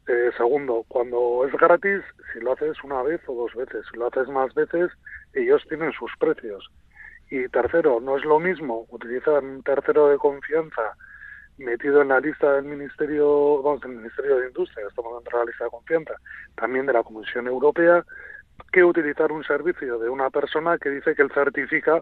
[0.07, 2.01] Eh, segundo, cuando es gratis,
[2.33, 4.91] si lo haces una vez o dos veces, si lo haces más veces,
[5.33, 6.69] ellos tienen sus precios.
[7.29, 10.95] Y tercero, no es lo mismo utilizar un tercero de confianza
[11.57, 15.51] metido en la lista del Ministerio, vamos, del Ministerio de Industria, estamos dentro de la
[15.51, 16.13] lista de confianza,
[16.55, 18.03] también de la Comisión Europea,
[18.71, 22.01] que utilizar un servicio de una persona que dice que él certifica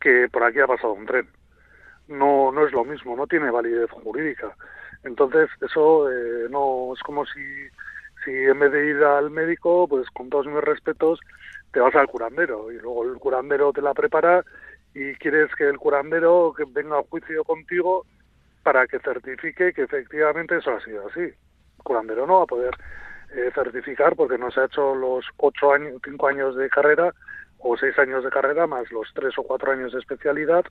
[0.00, 1.28] que por aquí ha pasado un tren.
[2.08, 4.54] No, no es lo mismo, no tiene validez jurídica.
[5.08, 7.40] Entonces, eso eh, no es como si,
[8.24, 11.18] si en vez de ir al médico, pues con todos mis respetos,
[11.72, 14.44] te vas al curandero y luego el curandero te la prepara
[14.94, 18.04] y quieres que el curandero que venga a juicio contigo
[18.62, 21.20] para que certifique que efectivamente eso ha sido así.
[21.20, 22.74] El curandero no va a poder
[23.34, 27.14] eh, certificar porque no se ha hecho los ocho años, cinco años de carrera
[27.58, 30.64] o seis años de carrera más los tres o cuatro años de especialidad,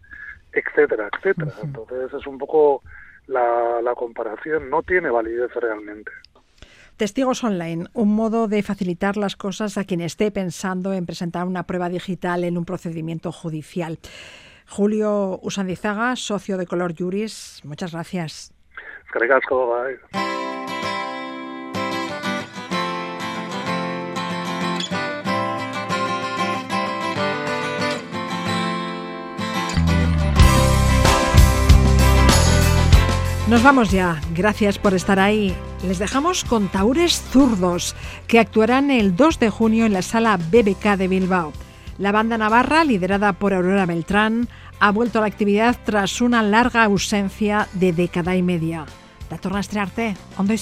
[0.53, 1.51] etcétera, etcétera.
[1.63, 2.83] Entonces es un poco
[3.27, 6.11] la, la comparación no tiene validez realmente.
[6.97, 11.63] Testigos online, un modo de facilitar las cosas a quien esté pensando en presentar una
[11.63, 13.99] prueba digital en un procedimiento judicial.
[14.67, 18.51] Julio Usandizaga, socio de Color Juris, muchas gracias.
[33.49, 34.19] Nos vamos ya.
[34.35, 35.55] Gracias por estar ahí.
[35.81, 37.95] Les dejamos con Taures Zurdos,
[38.27, 41.53] que actuarán el 2 de junio en la sala BBK de Bilbao.
[41.97, 44.49] La banda navarra, liderada por Aurora Beltrán,
[44.81, 48.85] ha vuelto a la actividad tras una larga ausencia de década y media.
[49.29, 50.57] La torna a estrearte, Ondo y.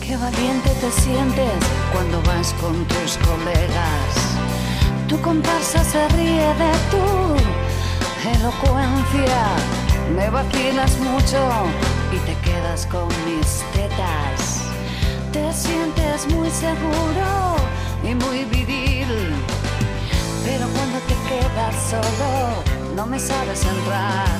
[0.00, 1.52] Qué valiente te sientes
[1.92, 4.38] cuando vas con tus colegas.
[5.08, 9.87] Tu comparsa se ríe de tu elocuencia.
[10.14, 11.38] Me vacilas mucho
[12.12, 14.62] y te quedas con mis tetas.
[15.32, 17.56] Te sientes muy seguro
[18.02, 19.08] y muy viril,
[20.44, 22.62] pero cuando te quedas solo
[22.96, 24.38] no me sabes entrar.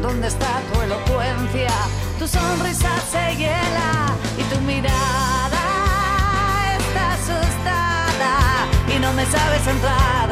[0.00, 1.70] ¿Dónde está tu elocuencia?
[2.18, 5.64] Tu sonrisa se hiela y tu mirada
[6.78, 10.28] está asustada y no me sabes entrar.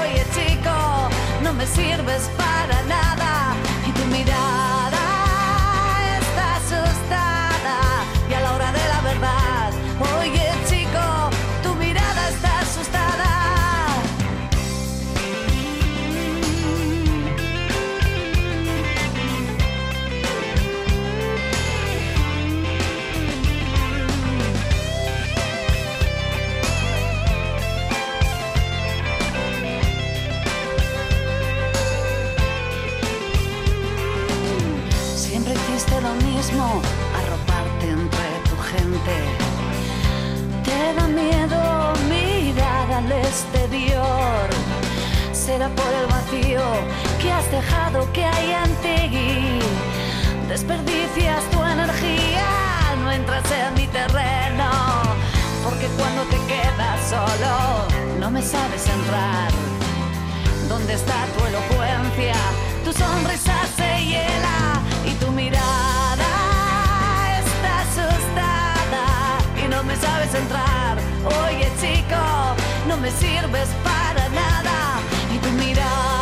[0.00, 1.08] Oye chico,
[1.42, 3.53] no me sirves para nada
[45.54, 46.64] será por el vacío
[47.20, 49.58] que has dejado que hay ante ti.
[50.48, 52.48] Desperdicias tu energía,
[53.02, 54.70] no entras en mi terreno,
[55.64, 57.52] porque cuando te quedas solo
[58.20, 59.50] no me sabes entrar.
[60.68, 62.38] ¿Dónde está tu elocuencia?
[62.84, 64.58] Tu sonrisa se hiela
[65.10, 66.32] y tu mirada
[67.42, 69.04] está asustada
[69.62, 70.94] y no me sabes entrar.
[71.42, 72.22] Oye chico,
[72.88, 73.93] no me sirves para
[75.76, 76.13] y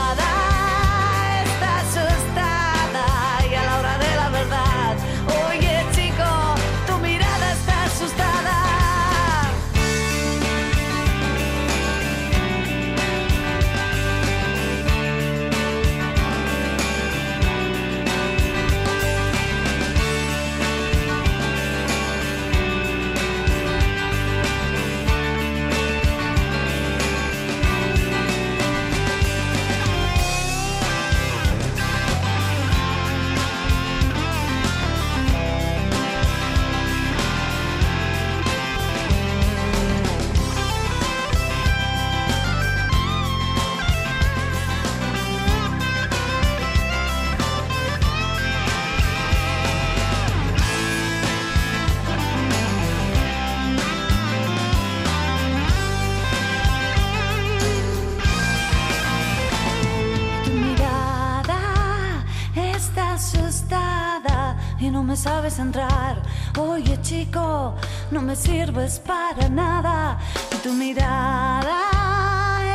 [67.02, 67.74] chico,
[68.10, 70.18] no me sirves para nada.
[70.62, 71.80] Tu mirada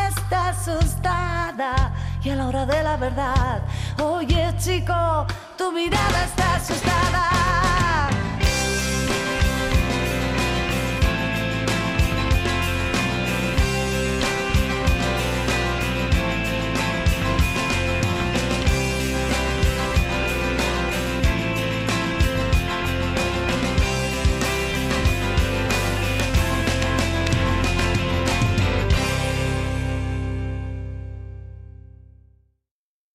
[0.10, 3.62] está asustada y a la hora de la verdad.
[4.04, 5.26] Oye chico,
[5.58, 6.37] tu mirada está.